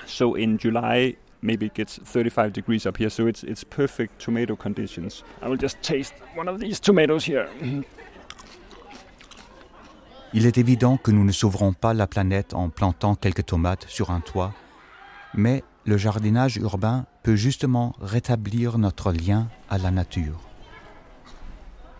So 0.07 0.35
in 0.35 0.59
July, 0.59 1.17
maybe 1.43 1.67
it 1.67 1.75
gets 1.75 1.99
35 1.99 2.53
degrees 2.53 2.87
up 2.87 2.97
here, 2.97 3.11
so 3.11 3.27
it's 3.27 3.43
it's 3.45 3.65
perfect 3.65 4.21
tomato 4.25 4.57
conditions. 4.57 5.25
I 5.43 5.49
will 5.49 5.61
just 5.61 5.81
taste 5.83 6.15
one 6.37 6.49
of 6.49 6.61
these 6.61 6.81
tomatoes 6.81 7.25
here. 7.25 7.49
Il 10.33 10.47
est 10.47 10.59
évident 10.59 10.97
que 10.97 11.11
nous 11.11 11.25
ne 11.25 11.33
sauverons 11.33 11.73
pas 11.73 11.93
la 11.93 12.07
planète 12.07 12.55
en 12.55 12.69
plantant 12.69 13.17
quelques 13.17 13.47
tomates 13.47 13.87
sur 13.89 14.13
un 14.13 14.21
toit, 14.21 14.55
mais 15.35 15.65
le 15.85 15.97
jardinage 15.97 16.57
urbain 16.57 17.07
peut 17.25 17.35
justement 17.35 17.97
rétablir 18.01 18.79
notre 18.79 19.11
lien 19.11 19.49
à 19.69 19.79
la 19.79 19.91
nature. 19.91 20.50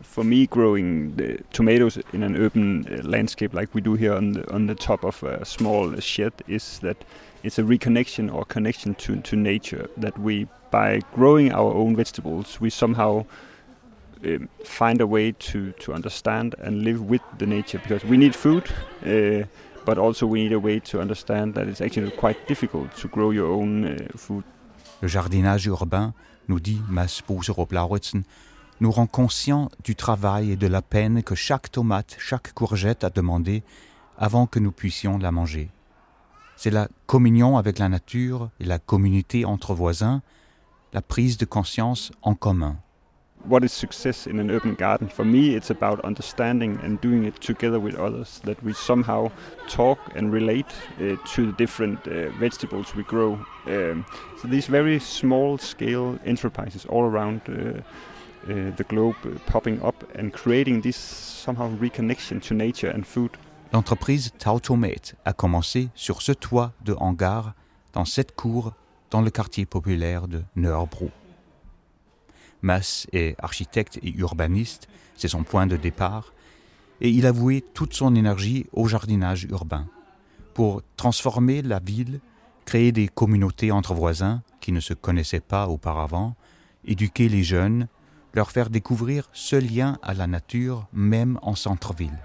For 0.03 0.25
me, 0.25 0.47
growing 0.47 1.17
the 1.17 1.39
tomatoes 1.53 1.99
in 2.13 2.23
an 2.23 2.37
urban 2.37 2.87
uh, 2.87 3.03
landscape 3.09 3.55
like 3.55 3.75
we 3.75 3.81
do 3.81 3.95
here 3.95 4.15
on 4.15 4.33
the 4.33 4.53
on 4.53 4.67
the 4.67 4.75
top 4.75 5.05
of 5.05 5.23
a 5.23 5.45
small 5.45 5.95
shed 6.01 6.33
is 6.49 6.79
that 6.81 6.97
it's 7.43 7.59
a 7.59 7.63
reconnection 7.63 8.33
or 8.33 8.45
connection 8.45 8.95
to 8.95 9.17
to 9.21 9.37
nature. 9.37 9.89
That 9.97 10.19
we, 10.19 10.47
by 10.71 11.01
growing 11.15 11.53
our 11.53 11.73
own 11.75 11.97
vegetables, 11.97 12.61
we 12.61 12.71
somehow 12.71 13.25
um, 14.25 14.49
find 14.65 15.01
a 15.01 15.07
way 15.07 15.33
to 15.33 15.73
to 15.73 15.93
understand 15.93 16.55
and 16.59 16.83
live 16.83 17.03
with 17.03 17.23
the 17.39 17.47
nature 17.47 17.79
because 17.79 18.05
we 18.05 18.17
need 18.17 18.35
food. 18.35 18.65
Uh, 19.05 19.47
but 19.87 19.99
also 19.99 20.27
we 20.27 20.43
need 20.43 20.53
a 20.53 20.61
way 20.61 20.79
to 20.79 21.01
understand 21.01 21.55
that 21.55 21.67
it's 21.67 21.81
actually 21.81 22.11
quite 22.11 22.47
difficult 22.47 22.95
to 22.97 23.09
grow 23.09 23.31
your 23.31 23.51
own 23.51 23.85
uh, 23.85 23.97
food. 24.15 24.45
Le 25.03 25.09
jardinage 25.09 25.67
urbain, 25.69 26.13
nous 26.49 26.61
dit 26.61 26.81
Lauritsen, 27.71 28.23
nous 28.81 28.91
rend 28.91 29.07
conscients 29.07 29.71
du 29.85 29.95
travail 29.95 30.53
et 30.53 30.57
de 30.57 30.67
la 30.67 30.83
peine 30.83 31.23
que 31.23 31.35
chaque 31.35 31.71
tomate, 31.71 32.17
chaque 32.19 32.53
courgette 32.53 33.05
a 33.05 33.11
demandé 33.11 33.63
avant 34.19 34.47
que 34.47 34.59
nous 34.59 34.73
puissions 34.73 35.19
la 35.19 35.33
manger. 35.33 35.71
C'est 36.57 36.71
la 36.71 36.89
communion 37.07 37.57
avec 37.57 37.79
la 37.79 37.89
nature 37.89 38.51
et 38.61 38.65
la 38.65 38.79
communauté 38.79 39.45
entre 39.45 39.75
voisins, 39.75 40.23
la 40.93 41.03
prise 41.03 41.39
de 41.39 41.45
conscience 41.45 42.13
en 42.23 42.35
commun. 42.35 42.77
what 43.45 43.65
is 43.65 43.73
success 43.73 44.27
in 44.27 44.39
an 44.39 44.51
urban 44.51 44.75
garden? 44.75 45.09
For 45.09 45.25
me, 45.25 45.55
it's 45.55 45.71
about 45.71 46.05
understanding 46.05 46.79
and 46.83 47.01
doing 47.01 47.25
it 47.25 47.41
together 47.41 47.81
with 47.81 47.95
others. 47.95 48.41
That 48.45 48.63
we 48.63 48.73
somehow 48.73 49.31
talk 49.69 49.99
and 50.15 50.33
relate 50.33 50.67
uh, 51.01 51.17
to 51.35 51.47
the 51.47 51.53
different 51.53 52.07
uh, 52.07 52.31
vegetables 52.39 52.95
we 52.95 53.03
grow. 53.03 53.39
Um, 53.67 54.05
so 54.41 54.49
these 54.49 54.67
very 54.67 54.99
small-scale 54.99 56.19
enterprises 56.25 56.87
all 56.87 57.05
around 57.05 57.41
uh 57.49 57.83
the 58.47 58.87
globe 58.89 59.15
popping 59.47 59.79
up 59.83 60.05
and 60.19 60.31
creating 60.31 60.81
this 60.83 60.97
somehow 60.97 61.71
reconnection 61.81 62.41
to 62.41 62.55
nature 62.55 62.93
and 62.95 63.03
food. 63.05 63.31
L'entreprise 63.73 64.33
Tautomate 64.39 65.15
a 65.25 65.33
commencé 65.33 65.89
sur 65.95 66.23
ce 66.23 66.33
toit 66.33 66.73
de 66.85 66.95
hangar 66.99 67.55
dans 67.93 68.05
cette 68.05 68.35
cour 68.35 68.75
dans 69.11 69.23
le 69.23 69.31
quartier 69.31 69.67
populaire 69.67 70.29
de 70.29 70.43
Neurbro. 70.57 71.11
Mas 72.63 73.07
est 73.13 73.37
architecte 73.43 73.99
et 74.03 74.11
urbaniste, 74.11 74.89
c'est 75.17 75.29
son 75.29 75.45
point 75.45 75.67
de 75.67 75.77
départ, 75.77 76.33
et 77.01 77.11
il 77.11 77.27
a 77.27 77.33
voué 77.33 77.63
toute 77.75 77.95
son 77.95 78.15
énergie 78.15 78.67
au 78.73 78.87
jardinage 78.89 79.45
urbain, 79.45 79.87
pour 80.55 80.83
transformer 80.97 81.63
la 81.63 81.79
ville, 81.79 82.21
créer 82.65 82.93
des 82.93 83.09
communautés 83.09 83.73
entre 83.73 83.95
voisins 83.95 84.43
qui 84.61 84.73
ne 84.73 84.81
se 84.81 84.95
connaissaient 84.95 85.41
pas 85.41 85.69
auparavant, 85.69 86.35
éduquer 86.85 87.29
les 87.29 87.43
jeunes, 87.43 87.89
leur 88.35 88.51
faire 88.51 88.71
découvrir 88.71 89.29
ce 89.33 89.57
lien 89.57 89.99
à 90.03 90.15
la 90.15 90.27
nature 90.27 90.87
même 90.93 91.39
en 91.43 91.55
centre-ville. 91.55 92.19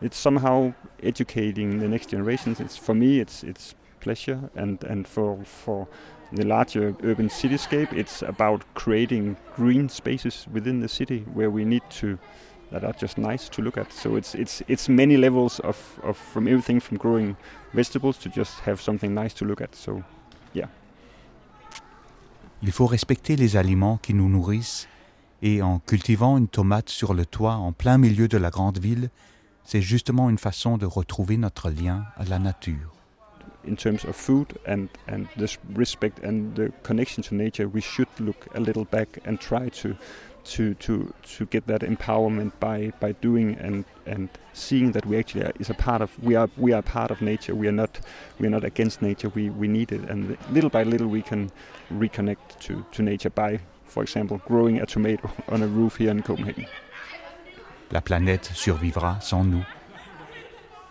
It's 0.00 0.16
somehow 0.16 0.72
educating 1.02 1.80
the 1.80 1.88
next 1.88 2.10
generations. 2.10 2.60
It's 2.60 2.76
for 2.76 2.94
me, 2.94 3.18
it's 3.18 3.42
it's 3.42 3.74
pleasure, 4.00 4.38
and 4.56 4.76
and 4.88 5.04
for 5.04 5.38
for 5.44 5.88
the 6.32 6.44
larger 6.44 6.94
urban 7.02 7.28
cityscape, 7.28 7.92
it's 7.92 8.22
about 8.22 8.60
creating 8.74 9.36
green 9.56 9.88
spaces 9.88 10.46
within 10.52 10.80
the 10.80 10.88
city 10.88 11.24
where 11.34 11.50
we 11.50 11.64
need 11.64 11.82
to 12.00 12.16
that 12.70 12.84
are 12.84 12.94
just 13.00 13.18
nice 13.18 13.48
to 13.48 13.62
look 13.62 13.76
at. 13.76 13.92
So 13.92 14.16
it's 14.16 14.34
it's 14.34 14.62
it's 14.68 14.88
many 14.88 15.16
levels 15.16 15.60
of, 15.60 15.76
of 16.04 16.16
from 16.16 16.46
everything 16.46 16.80
from 16.80 16.98
growing 16.98 17.36
vegetables 17.74 18.18
to 18.18 18.28
just 18.28 18.60
have 18.60 18.80
something 18.80 19.12
nice 19.14 19.34
to 19.34 19.44
look 19.44 19.60
at. 19.60 19.74
So 19.74 20.02
yeah. 20.54 20.68
Il 22.62 22.72
faut 22.72 22.86
respecter 22.86 23.36
les 23.36 23.56
aliments 23.56 23.98
qui 24.02 24.14
nous 24.14 24.28
nourrissent 24.28 24.88
et 25.42 25.62
en 25.62 25.78
cultivant 25.78 26.36
une 26.36 26.48
tomate 26.48 26.88
sur 26.88 27.14
le 27.14 27.24
toit 27.26 27.54
en 27.54 27.72
plein 27.72 27.98
milieu 27.98 28.28
de 28.28 28.38
la 28.38 28.50
grande 28.50 28.78
ville, 28.78 29.10
c'est 29.64 29.82
justement 29.82 30.30
une 30.30 30.38
façon 30.38 30.78
de 30.78 30.86
retrouver 30.86 31.36
notre 31.36 31.70
lien 31.70 32.04
à 32.16 32.24
la 32.24 32.38
nature. 32.38 32.94
in 33.68 33.76
terms 33.76 34.04
of 34.04 34.16
food 34.16 34.58
and, 34.66 34.88
and 35.06 35.26
this 35.36 35.58
respect 35.74 36.24
and 36.24 36.54
the 36.54 36.72
connection 36.82 37.22
to 37.22 37.34
nature, 37.34 37.68
we 37.68 37.80
should 37.80 38.08
look 38.18 38.48
a 38.54 38.60
little 38.60 38.84
back 38.84 39.18
and 39.24 39.38
try 39.40 39.68
to 39.68 39.94
to 40.44 40.72
to 40.74 41.12
to 41.22 41.44
get 41.46 41.66
that 41.66 41.82
empowerment 41.82 42.52
by 42.58 42.90
by 43.00 43.12
doing 43.20 43.56
and 43.60 43.84
and 44.06 44.28
seeing 44.54 44.92
that 44.92 45.04
we 45.04 45.18
actually 45.18 45.44
is 45.60 45.68
a 45.68 45.74
part 45.74 46.00
of 46.00 46.10
we 46.22 46.34
are 46.36 46.48
we 46.56 46.72
are 46.72 46.82
part 46.82 47.10
of 47.10 47.20
nature. 47.20 47.54
We 47.54 47.68
are 47.68 47.72
not 47.72 48.00
we 48.38 48.46
are 48.46 48.50
not 48.50 48.64
against 48.64 49.02
nature. 49.02 49.28
We 49.28 49.50
we 49.50 49.68
need 49.68 49.92
it, 49.92 50.08
and 50.08 50.38
little 50.50 50.70
by 50.70 50.84
little 50.84 51.08
we 51.08 51.22
can 51.22 51.50
reconnect 51.92 52.60
to 52.92 53.02
nature 53.02 53.30
by, 53.30 53.60
for 53.88 54.02
example, 54.02 54.38
growing 54.46 54.80
a 54.80 54.86
tomato 54.86 55.28
on 55.48 55.62
a 55.62 55.66
roof 55.66 55.98
here 55.98 56.10
in 56.10 56.20
Copenhagen. 56.20 56.66
La 57.90 58.00
planète 58.00 58.50
survivra 58.54 59.18
sans 59.20 59.44
nous. 59.44 59.64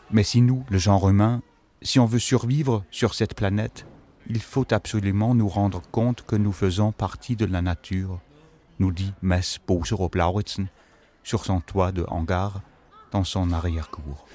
Mais 0.09 0.23
si 0.23 0.41
nous, 0.41 0.63
le 0.69 0.77
genre 0.77 1.09
humain, 1.09 1.41
Si 1.81 1.99
on 1.99 2.05
veut 2.05 2.19
survivre 2.19 2.83
sur 2.89 3.13
cette 3.13 3.35
planète, 3.35 3.85
il 4.27 4.41
faut 4.41 4.65
absolument 4.73 5.35
nous 5.35 5.47
rendre 5.47 5.81
compte 5.91 6.23
que 6.23 6.35
nous 6.35 6.51
faisons 6.51 6.91
partie 6.91 7.35
de 7.35 7.45
la 7.45 7.61
nature, 7.61 8.19
nous 8.79 8.91
dit 8.91 9.13
Mess 9.21 9.59
Boserup 9.67 10.15
Lauritsen 10.15 10.67
sur 11.23 11.45
son 11.45 11.61
toit 11.61 11.91
de 11.91 12.03
hangar 12.07 12.61
dans 13.11 13.23
son 13.23 13.51
arrière-cour. 13.51 14.25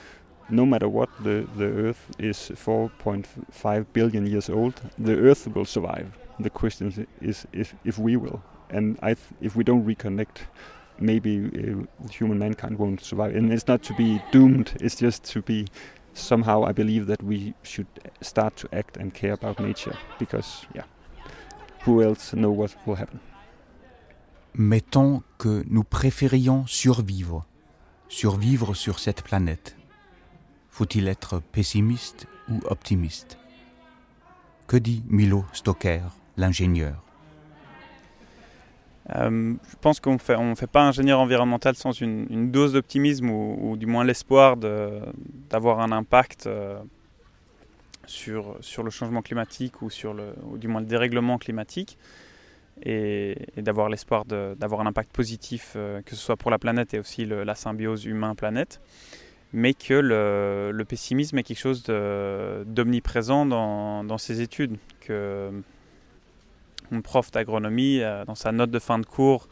No 0.50 0.66
matter 0.66 0.86
what, 0.86 1.08
the, 1.24 1.44
the 1.56 1.62
Earth 1.62 2.10
is 2.20 2.52
4.5 2.54 3.84
billion 3.92 4.24
years 4.24 4.48
old. 4.48 4.74
The 5.02 5.10
Earth 5.10 5.48
will 5.54 5.66
survive. 5.66 6.06
The 6.40 6.50
question 6.50 6.92
is 7.20 7.46
if, 7.52 7.74
if 7.84 7.98
we 7.98 8.16
will. 8.16 8.40
And 8.72 8.98
if 9.40 9.54
we 9.54 9.64
don't 9.64 9.84
reconnect, 9.84 10.46
maybe 10.98 11.50
uh, 11.54 12.08
human 12.10 12.38
mankind 12.38 12.78
won't 12.78 13.02
survive. 13.02 13.34
And 13.36 13.52
it's 13.52 13.68
not 13.68 13.82
to 13.84 13.94
be 13.94 14.20
doomed, 14.32 14.72
it's 14.80 14.96
just 14.96 15.24
to 15.32 15.42
be 15.42 15.66
somehow 16.14 16.64
I 16.64 16.72
believe 16.72 17.06
that 17.06 17.22
we 17.22 17.54
should 17.62 17.86
start 18.20 18.56
to 18.56 18.68
act 18.72 18.96
and 18.96 19.12
care 19.12 19.32
about 19.32 19.60
nature 19.60 19.96
because, 20.18 20.66
yeah, 20.74 20.84
who 21.84 22.02
else 22.02 22.34
know 22.34 22.50
what 22.50 22.76
will 22.86 22.96
happen? 22.96 23.20
Mettons 24.54 25.22
que 25.38 25.64
nous 25.68 25.84
préférions 25.84 26.66
survivre, 26.66 27.46
survivre 28.08 28.74
sur 28.74 28.98
cette 28.98 29.22
planète. 29.22 29.76
Faut-il 30.68 31.08
être 31.08 31.40
pessimiste 31.52 32.26
ou 32.50 32.60
optimiste 32.66 33.38
Que 34.66 34.76
dit 34.76 35.02
Milo 35.08 35.44
Stoker, 35.52 36.02
l'ingénieur 36.36 37.02
euh, 39.10 39.54
je 39.68 39.76
pense 39.80 40.00
qu'on 40.00 40.16
on 40.28 40.54
fait 40.54 40.66
pas 40.66 40.82
ingénieur 40.82 41.18
environnemental 41.18 41.74
sans 41.74 41.92
une, 42.00 42.50
dose 42.50 42.72
d'optimisme 42.72 43.30
ou, 43.30 43.76
du 43.76 43.86
moins 43.86 44.04
l'espoir 44.04 44.56
d'avoir 44.56 45.80
un 45.80 45.90
impact 45.92 46.46
euh, 46.46 46.78
sur, 48.06 48.56
le 48.82 48.90
changement 48.90 49.22
climatique 49.22 49.82
ou 49.82 49.90
sur 49.90 50.14
le, 50.14 50.34
ou 50.44 50.58
du 50.58 50.68
moins 50.68 50.80
le 50.80 50.86
dérèglement 50.86 51.38
climatique. 51.38 51.98
Et, 52.84 53.36
d'avoir 53.56 53.88
l'espoir 53.88 54.24
d'avoir 54.24 54.80
un 54.80 54.86
impact 54.86 55.12
positif, 55.12 55.74
euh, 55.76 56.00
que 56.02 56.16
ce 56.16 56.22
soit 56.22 56.36
pour 56.36 56.50
la 56.50 56.58
planète 56.58 56.94
et 56.94 56.98
aussi 56.98 57.26
la 57.26 57.54
symbiose 57.54 58.06
humain-planète, 58.06 58.80
mais 59.52 59.74
que 59.74 59.94
le, 59.94 60.84
pessimisme 60.84 61.38
est 61.38 61.42
quelque 61.42 61.58
chose 61.58 61.84
d'omniprésent 61.84 63.46
dans, 63.46 64.18
ces 64.18 64.40
études, 64.40 64.78
mon 66.92 67.02
prof 67.02 67.30
d'agronomie, 67.30 68.00
euh, 68.00 68.24
dans 68.24 68.34
sa 68.34 68.52
note 68.52 68.70
de 68.70 68.78
fin 68.78 68.98
de 68.98 69.06
cours, 69.06 69.48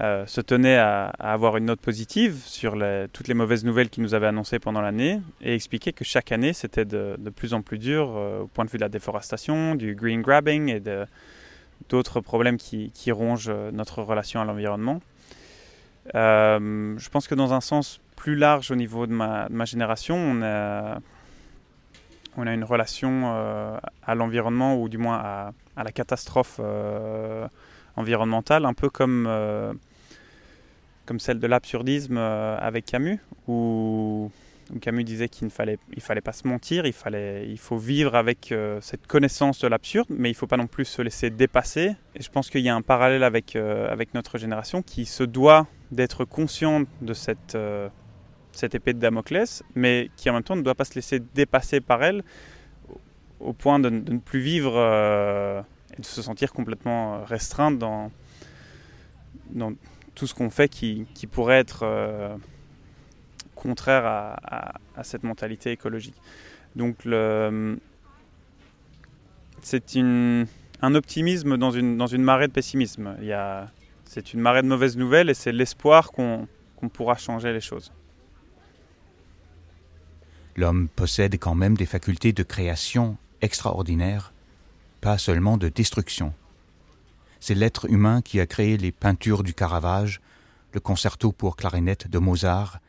euh, 0.00 0.24
se 0.26 0.40
tenait 0.40 0.76
à, 0.76 1.06
avoir 1.18 1.56
une 1.56 1.66
note 1.66 1.80
positive 1.80 2.42
sur 2.44 2.76
toutes 3.12 3.28
les 3.28 3.34
mauvaises 3.34 3.64
nouvelles 3.64 3.90
qu'il 3.90 4.02
nous 4.02 4.14
avait 4.14 4.26
annoncées 4.26 4.58
pendant 4.58 4.80
l'année 4.80 5.20
et 5.40 5.54
expliquait 5.54 5.92
que 5.92 6.04
chaque 6.04 6.32
année 6.32 6.52
c'était 6.52 6.84
de, 6.84 7.16
plus 7.34 7.54
en 7.54 7.60
plus 7.60 7.78
dur 7.78 8.14
euh, 8.16 8.42
au 8.42 8.46
point 8.46 8.64
de 8.64 8.70
vue 8.70 8.78
de 8.78 8.82
la 8.82 8.88
déforestation, 8.88 9.74
du 9.74 9.94
green 9.94 10.22
grabbing 10.22 10.68
et 10.68 10.82
d'autres 11.88 12.20
problèmes 12.20 12.56
qui, 12.56 13.12
rongent 13.12 13.52
notre 13.72 14.02
relation 14.02 14.40
à 14.40 14.44
l'environnement. 14.44 15.00
je 16.14 17.08
pense 17.10 17.26
que 17.26 17.34
dans 17.34 17.52
un 17.52 17.60
sens 17.60 18.00
plus 18.16 18.36
large 18.36 18.70
au 18.70 18.76
niveau 18.76 19.06
de 19.06 19.12
ma, 19.12 19.48
de 19.48 19.54
ma 19.54 19.64
génération, 19.64 20.16
on 20.16 20.42
a, 20.42 21.00
on 22.36 22.46
a 22.46 22.54
une 22.54 22.64
relation 22.64 23.22
euh, 23.24 23.78
à 24.04 24.14
l'environnement 24.14 24.80
ou 24.80 24.88
du 24.88 24.98
moins 24.98 25.16
à, 25.16 25.52
la 25.82 25.92
catastrophe 25.92 26.60
euh, 26.60 27.48
environnementale, 27.96 28.64
un 28.64 28.74
peu 28.74 28.90
comme, 28.90 29.26
euh, 29.28 29.72
comme 31.06 31.18
celle 31.18 31.40
de 31.40 31.46
l'absurdisme 31.46 32.18
avec 32.18 32.84
Camus, 32.84 33.18
où, 33.48 34.30
Camus 34.80 35.04
disait 35.04 35.28
qu'il 35.28 35.46
ne 35.46 35.50
fallait, 35.50 35.78
il 35.94 36.02
fallait 36.02 36.20
pas 36.20 36.32
se 36.32 36.46
mentir, 36.46 36.86
il, 36.86 36.92
fallait, 36.92 37.48
il 37.48 37.58
faut 37.58 37.78
vivre 37.78 38.14
avec 38.14 38.54
cette 38.80 39.06
connaissance 39.06 39.58
de 39.60 39.68
l'absurde, 39.68 40.08
mais 40.10 40.28
il 40.28 40.32
ne 40.32 40.36
faut 40.36 40.46
pas 40.46 40.58
non 40.58 40.66
plus 40.66 40.84
se 40.84 41.02
laisser 41.02 41.30
dépasser. 41.30 41.96
Et 42.14 42.22
je 42.22 42.30
pense 42.30 42.50
qu'il 42.50 42.60
y 42.60 42.68
a 42.68 42.74
un 42.74 42.82
parallèle 42.82 43.24
avec, 43.24 43.56
avec 43.56 44.14
notre 44.14 44.38
génération 44.38 44.82
qui 44.82 45.06
se 45.06 45.24
doit 45.24 45.66
d'être 45.90 46.24
consciente 46.24 46.86
de 47.00 47.14
cette 47.14 47.56
cette 48.52 48.74
épée 48.74 48.92
de 48.92 48.98
Damoclès, 48.98 49.62
mais 49.74 50.10
qui 50.16 50.28
en 50.30 50.34
même 50.34 50.42
temps 50.42 50.56
ne 50.56 50.62
doit 50.62 50.74
pas 50.74 50.84
se 50.84 50.94
laisser 50.94 51.20
dépasser 51.34 51.80
par 51.80 52.02
elle 52.02 52.22
au 53.40 53.52
point 53.52 53.78
de, 53.78 53.88
ne 53.88 54.18
plus 54.18 54.40
vivre 54.40 54.74
euh, 54.76 55.62
et 55.96 56.00
de 56.00 56.06
se 56.06 56.22
sentir 56.22 56.52
complètement 56.52 57.24
restreinte 57.24 57.78
dans, 57.78 58.10
dans 59.50 59.72
tout 60.14 60.26
ce 60.26 60.34
qu'on 60.34 60.50
fait 60.50 60.68
qui, 60.68 61.06
pourrait 61.30 61.58
être 61.58 61.80
euh, 61.82 62.36
contraire 63.54 64.04
à, 64.04 64.74
cette 65.02 65.22
mentalité 65.22 65.70
écologique. 65.72 66.16
Donc 66.76 66.96
c'est 69.62 69.96
un 69.96 70.94
optimisme 70.94 71.56
dans 71.56 71.70
une, 71.70 71.96
dans 71.96 72.06
une 72.06 72.22
marée 72.22 72.48
de 72.48 72.52
pessimisme. 72.52 73.16
C'est 74.04 74.34
une 74.34 74.40
marée 74.40 74.62
de 74.62 74.66
mauvaises 74.66 74.96
nouvelles 74.96 75.30
et 75.30 75.34
c'est 75.34 75.52
l'espoir 75.52 76.12
qu'on 76.12 76.46
pourra 76.92 77.16
changer 77.16 77.52
les 77.52 77.60
choses. 77.60 77.92
L'homme 80.56 80.88
possède 80.88 81.38
quand 81.38 81.54
même 81.54 81.76
des 81.76 81.86
facultés 81.86 82.32
de 82.32 82.42
création 82.42 83.16
extraordinaires, 83.40 84.32
pas 85.00 85.16
seulement 85.18 85.56
de 85.56 85.68
destruction. 85.68 86.34
C'est 87.38 87.54
l'être 87.54 87.90
humain 87.90 88.20
qui 88.20 88.40
a 88.40 88.46
créé 88.46 88.76
les 88.76 88.92
peintures 88.92 89.42
du 89.42 89.54
Caravage, 89.54 90.20
le 90.72 90.80
concerto 90.80 91.32
pour 91.32 91.56
clarinette 91.56 92.08
de 92.08 92.18
Mozart, 92.18 92.80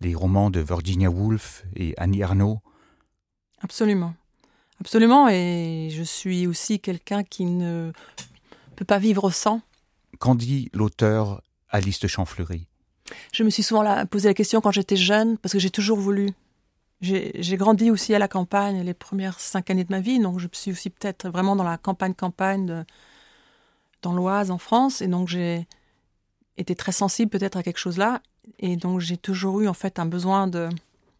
les 0.00 0.14
romans 0.14 0.50
de 0.50 0.60
Virginia 0.60 1.10
Woolf 1.10 1.64
et 1.76 1.94
Annie 1.98 2.22
Arnaud. 2.22 2.60
Absolument. 3.60 4.14
Absolument, 4.80 5.28
et 5.28 5.90
je 5.92 6.02
suis 6.02 6.46
aussi 6.46 6.80
quelqu'un 6.80 7.22
qui 7.22 7.44
ne 7.44 7.92
peut 8.74 8.84
pas 8.84 8.98
vivre 8.98 9.30
sans. 9.30 9.60
qu'en 10.18 10.34
dit 10.34 10.70
l'auteur 10.72 11.42
Alice 11.68 12.00
de 12.00 12.08
Champfleury? 12.08 12.66
Je 13.32 13.42
me 13.42 13.50
suis 13.50 13.62
souvent 13.62 14.06
posé 14.06 14.28
la 14.28 14.34
question 14.34 14.60
quand 14.60 14.70
j'étais 14.70 14.96
jeune, 14.96 15.36
parce 15.38 15.52
que 15.52 15.58
j'ai 15.58 15.70
toujours 15.70 15.98
voulu. 15.98 16.30
J'ai 17.02 17.56
grandi 17.56 17.90
aussi 17.90 18.14
à 18.14 18.20
la 18.20 18.28
campagne 18.28 18.82
les 18.82 18.94
premières 18.94 19.40
cinq 19.40 19.70
années 19.70 19.82
de 19.82 19.92
ma 19.92 20.00
vie, 20.00 20.20
donc 20.20 20.38
je 20.38 20.46
suis 20.52 20.70
aussi 20.70 20.88
peut-être 20.88 21.28
vraiment 21.28 21.56
dans 21.56 21.64
la 21.64 21.76
campagne-campagne 21.76 22.84
dans 24.02 24.12
l'Oise, 24.12 24.52
en 24.52 24.58
France, 24.58 25.02
et 25.02 25.08
donc 25.08 25.26
j'ai 25.26 25.66
été 26.56 26.76
très 26.76 26.92
sensible 26.92 27.28
peut-être 27.28 27.56
à 27.56 27.64
quelque 27.64 27.78
chose 27.78 27.98
là, 27.98 28.22
et 28.60 28.76
donc 28.76 29.00
j'ai 29.00 29.16
toujours 29.16 29.60
eu 29.62 29.68
en 29.68 29.74
fait 29.74 29.98
un 29.98 30.06
besoin 30.06 30.46
de 30.46 30.68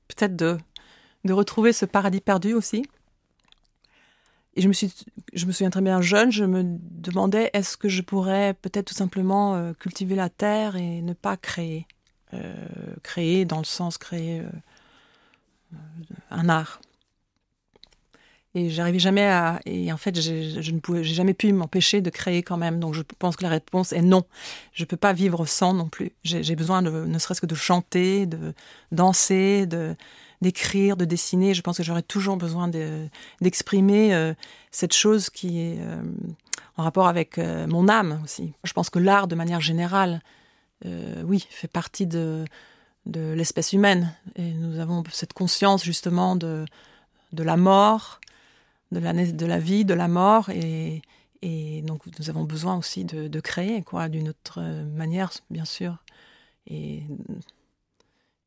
peut-être 0.06 0.36
de, 0.36 0.58
retrouver 1.28 1.72
ce 1.72 1.84
paradis 1.84 2.20
perdu 2.20 2.54
aussi. 2.54 2.84
Et 4.54 4.60
je 4.60 4.68
me, 4.68 4.72
suis, 4.72 4.92
je 5.32 5.46
me 5.46 5.52
souviens 5.52 5.70
très 5.70 5.80
bien 5.80 6.00
jeune, 6.00 6.30
je 6.30 6.44
me 6.44 6.62
demandais 6.64 7.50
est-ce 7.54 7.76
que 7.76 7.88
je 7.88 8.02
pourrais 8.02 8.54
peut-être 8.54 8.86
tout 8.86 8.94
simplement 8.94 9.54
euh, 9.56 9.72
cultiver 9.72 10.14
la 10.14 10.28
terre 10.28 10.76
et 10.76 11.00
ne 11.00 11.14
pas 11.14 11.36
créer. 11.36 11.86
Euh, 12.34 12.66
créer 13.02 13.44
dans 13.44 13.58
le 13.58 13.64
sens 13.64 13.98
créer 13.98 14.40
euh, 14.40 14.48
un 16.30 16.48
art. 16.48 16.80
Et 18.54 18.68
j'arrivais 18.68 18.98
jamais 18.98 19.26
à. 19.26 19.60
Et 19.64 19.90
en 19.92 19.96
fait, 19.96 20.20
je 20.20 20.70
ne 20.70 20.78
pouvais, 20.78 21.02
j'ai 21.02 21.14
jamais 21.14 21.32
pu 21.32 21.52
m'empêcher 21.52 22.02
de 22.02 22.10
créer 22.10 22.42
quand 22.42 22.58
même. 22.58 22.80
Donc, 22.80 22.92
je 22.92 23.00
pense 23.18 23.36
que 23.36 23.44
la 23.44 23.48
réponse 23.48 23.92
est 23.92 24.02
non. 24.02 24.24
Je 24.74 24.84
peux 24.84 24.98
pas 24.98 25.14
vivre 25.14 25.46
sans 25.46 25.72
non 25.72 25.88
plus. 25.88 26.12
J'ai 26.22 26.54
besoin 26.54 26.82
de, 26.82 26.90
ne 26.90 27.18
serait-ce 27.18 27.40
que 27.40 27.46
de 27.46 27.54
chanter, 27.54 28.26
de 28.26 28.52
danser, 28.90 29.66
de 29.66 29.96
d'écrire, 30.42 30.96
de 30.96 31.06
dessiner. 31.06 31.54
Je 31.54 31.62
pense 31.62 31.78
que 31.78 31.82
j'aurais 31.82 32.02
toujours 32.02 32.36
besoin 32.36 32.68
d'exprimer 33.40 34.12
euh, 34.12 34.34
cette 34.72 34.92
chose 34.92 35.30
qui 35.30 35.60
est 35.60 35.78
euh, 35.80 36.02
en 36.76 36.82
rapport 36.82 37.06
avec 37.06 37.38
euh, 37.38 37.66
mon 37.66 37.88
âme 37.88 38.20
aussi. 38.24 38.52
Je 38.64 38.72
pense 38.74 38.90
que 38.90 38.98
l'art, 38.98 39.28
de 39.28 39.36
manière 39.36 39.60
générale, 39.60 40.20
oui, 41.24 41.46
fait 41.48 41.68
partie 41.68 42.08
de, 42.08 42.44
de 43.06 43.32
l'espèce 43.32 43.72
humaine. 43.72 44.14
Et 44.36 44.52
nous 44.52 44.78
avons 44.78 45.02
cette 45.10 45.32
conscience 45.32 45.84
justement 45.84 46.36
de, 46.36 46.64
de 47.32 47.42
la 47.42 47.56
mort, 47.56 48.20
de 48.90 48.98
la, 48.98 49.12
de 49.12 49.46
la 49.46 49.58
vie, 49.58 49.84
de 49.84 49.94
la 49.94 50.08
mort. 50.08 50.50
Et, 50.50 51.02
et 51.42 51.82
donc 51.82 52.02
nous 52.18 52.30
avons 52.30 52.44
besoin 52.44 52.76
aussi 52.76 53.04
de, 53.04 53.40
créer, 53.40 53.82
quoi, 53.82 54.08
d'une 54.08 54.28
autre 54.28 54.62
manière, 54.94 55.32
bien 55.50 55.64
sûr. 55.64 55.98
Et 56.68 57.02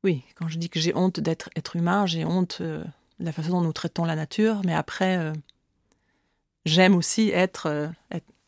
oui, 0.04 0.24
quand 0.36 0.48
je 0.48 0.58
dis 0.58 0.70
que 0.70 0.80
j'ai 0.80 0.96
honte 0.96 1.20
d'être 1.20 1.50
être 1.56 1.76
humain, 1.76 2.06
j'ai 2.06 2.24
honte 2.26 2.60
euh, 2.62 2.84
de 3.20 3.26
la 3.26 3.32
façon 3.32 3.52
dont 3.52 3.62
nous 3.62 3.74
traitons 3.74 4.06
la 4.06 4.16
nature, 4.16 4.62
mais 4.64 4.74
après, 4.74 5.18
euh, 5.18 5.34
j'aime 6.66 6.96
aussi 6.96 7.30
être, 7.30 7.66
euh, 7.66 7.88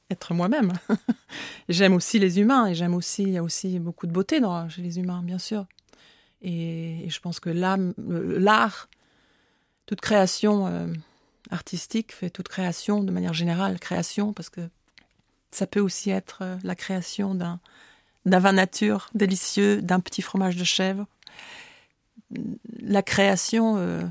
être, 0.09 0.33
moi-même. 0.33 0.71
j'aime 1.69 1.93
aussi 1.93 2.19
les 2.19 2.39
humains 2.39 2.67
et 2.67 2.75
j'aime 2.75 2.93
aussi, 2.93 3.23
il 3.23 3.31
y 3.31 3.37
a 3.37 3.43
aussi 3.43 3.79
beaucoup 3.79 4.07
de 4.07 4.11
beauté 4.11 4.39
dans, 4.39 4.69
chez 4.69 4.81
les 4.81 4.99
humains, 4.99 5.21
bien 5.23 5.39
sûr. 5.39 5.65
Et, 6.41 7.05
je 7.09 7.19
pense 7.19 7.39
que 7.39 7.49
l'art, 7.49 8.89
toute 9.85 10.01
création 10.01 10.91
artistique 11.49 12.13
fait 12.13 12.29
toute 12.29 12.47
création 12.47 13.03
de 13.03 13.11
manière 13.11 13.33
générale, 13.33 13.79
création, 13.79 14.33
parce 14.33 14.49
que 14.49 14.61
ça 15.51 15.65
peut 15.65 15.79
aussi 15.79 16.09
être 16.09 16.43
la 16.63 16.75
création 16.75 17.33
d'un 17.33 17.59
vin 18.25 18.53
nature 18.53 19.09
délicieux, 19.15 19.81
d'un 19.81 19.99
petit 19.99 20.21
fromage 20.21 20.55
de 20.55 20.63
chèvre, 20.63 21.07
la 22.79 23.01
création 23.01 23.77
euh, 23.77 24.03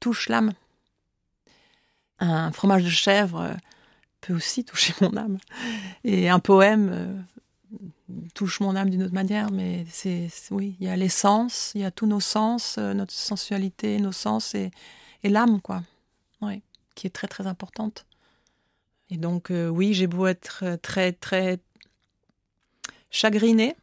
touche 0.00 0.28
l'âme. 0.28 0.52
Un 2.18 2.50
fromage 2.52 2.84
de 2.84 2.90
chèvre 2.90 3.40
euh, 3.40 3.54
peut 4.20 4.34
aussi 4.34 4.64
toucher 4.64 4.94
mon 5.00 5.16
âme. 5.16 5.38
Et 6.04 6.28
un 6.28 6.38
poème 6.38 6.90
euh, 6.92 7.20
touche 8.34 8.60
mon 8.60 8.76
âme 8.76 8.90
d'une 8.90 9.02
autre 9.02 9.14
manière, 9.14 9.50
mais 9.50 9.84
c'est 9.90 10.28
oui, 10.50 10.76
il 10.80 10.86
y 10.86 10.90
a 10.90 10.96
l'essence, 10.96 11.72
il 11.74 11.80
y 11.80 11.84
a 11.84 11.90
tous 11.90 12.06
nos 12.06 12.20
sens, 12.20 12.78
notre 12.78 13.12
sensualité, 13.12 13.98
nos 13.98 14.12
sens 14.12 14.54
et, 14.54 14.70
l'âme, 15.24 15.60
quoi. 15.60 15.82
Oui, 16.40 16.62
qui 16.94 17.08
est 17.08 17.10
très 17.10 17.26
très 17.26 17.46
importante. 17.48 18.06
Et 19.10 19.16
donc 19.16 19.50
oui, 19.50 19.92
j'ai 19.92 20.06
beau 20.06 20.26
être 20.26 20.78
très 20.82 21.12
très 21.12 21.58
chagrinée 23.10 23.74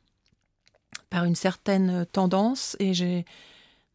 par 1.09 1.25
une 1.25 1.36
certaine 1.36 2.05
tendance 2.12 2.75
et 2.79 2.93
j'ai 2.93 3.25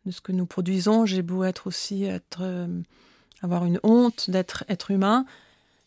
de 0.07 0.11
ce 0.11 0.21
que 0.21 0.33
nous 0.33 0.47
produisons, 0.47 1.07
j'ai 1.07 1.23
beau 1.23 1.45
être 1.45 1.67
aussi 1.67 2.05
être 2.05 2.41
euh, 2.43 2.67
avoir 3.43 3.65
une 3.65 3.79
honte 3.83 4.31
d'être 4.31 4.65
être 4.69 4.91
humain, 4.91 5.27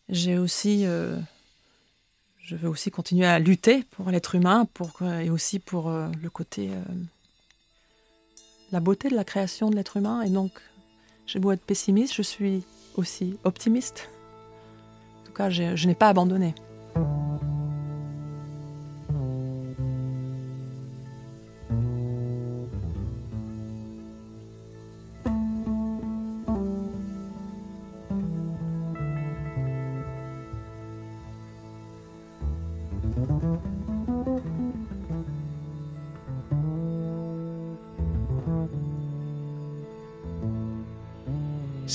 j'ai 0.08 0.38
aussi 0.38 0.86
euh, 0.86 1.18
je 2.42 2.56
veux 2.56 2.68
aussi 2.68 2.90
continuer 2.90 3.26
à 3.26 3.38
lutter 3.38 3.84
pour 3.92 4.10
l'être 4.10 4.34
humain 4.34 4.66
et 5.20 5.30
aussi 5.30 5.58
pour 5.58 5.88
euh, 5.88 6.08
le 6.22 6.28
côté 6.30 6.70
la 8.72 8.80
beauté 8.80 9.08
de 9.08 9.14
la 9.14 9.24
création 9.24 9.70
de 9.70 9.76
l'être 9.76 9.96
humain 9.96 10.22
et 10.22 10.30
donc 10.30 10.52
j'ai 11.26 11.38
beau 11.38 11.52
être 11.52 11.64
pessimiste, 11.64 12.14
je 12.14 12.22
suis 12.22 12.64
aussi 12.96 13.36
optimiste. 13.44 14.10
En 15.20 15.26
tout 15.26 15.32
cas, 15.32 15.50
je 15.50 15.86
n'ai 15.86 15.94
pas 15.94 16.08
abandonné. 16.08 16.54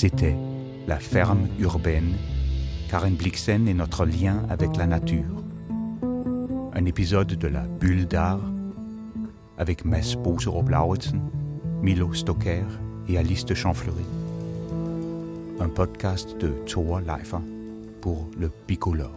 C'était 0.00 0.36
La 0.86 1.00
ferme 1.00 1.48
urbaine, 1.58 2.14
Karen 2.88 3.16
Blixen 3.16 3.66
et 3.66 3.74
notre 3.74 4.06
lien 4.06 4.44
avec 4.48 4.76
la 4.76 4.86
nature. 4.86 5.42
Un 6.72 6.84
épisode 6.84 7.34
de 7.34 7.48
la 7.48 7.62
Bulle 7.62 8.06
d'art 8.06 8.38
avec 9.56 9.84
Mess 9.84 10.14
Boserup 10.14 10.68
Lauritsen, 10.68 11.20
Milo 11.82 12.14
Stocker 12.14 12.62
et 13.08 13.18
Alice 13.18 13.44
de 13.44 13.54
Champfleury. 13.56 14.04
Un 15.58 15.68
podcast 15.68 16.38
de 16.38 16.50
Thor 16.64 17.00
Leifer 17.00 17.42
pour 18.00 18.30
le 18.38 18.52
Bicolore. 18.68 19.10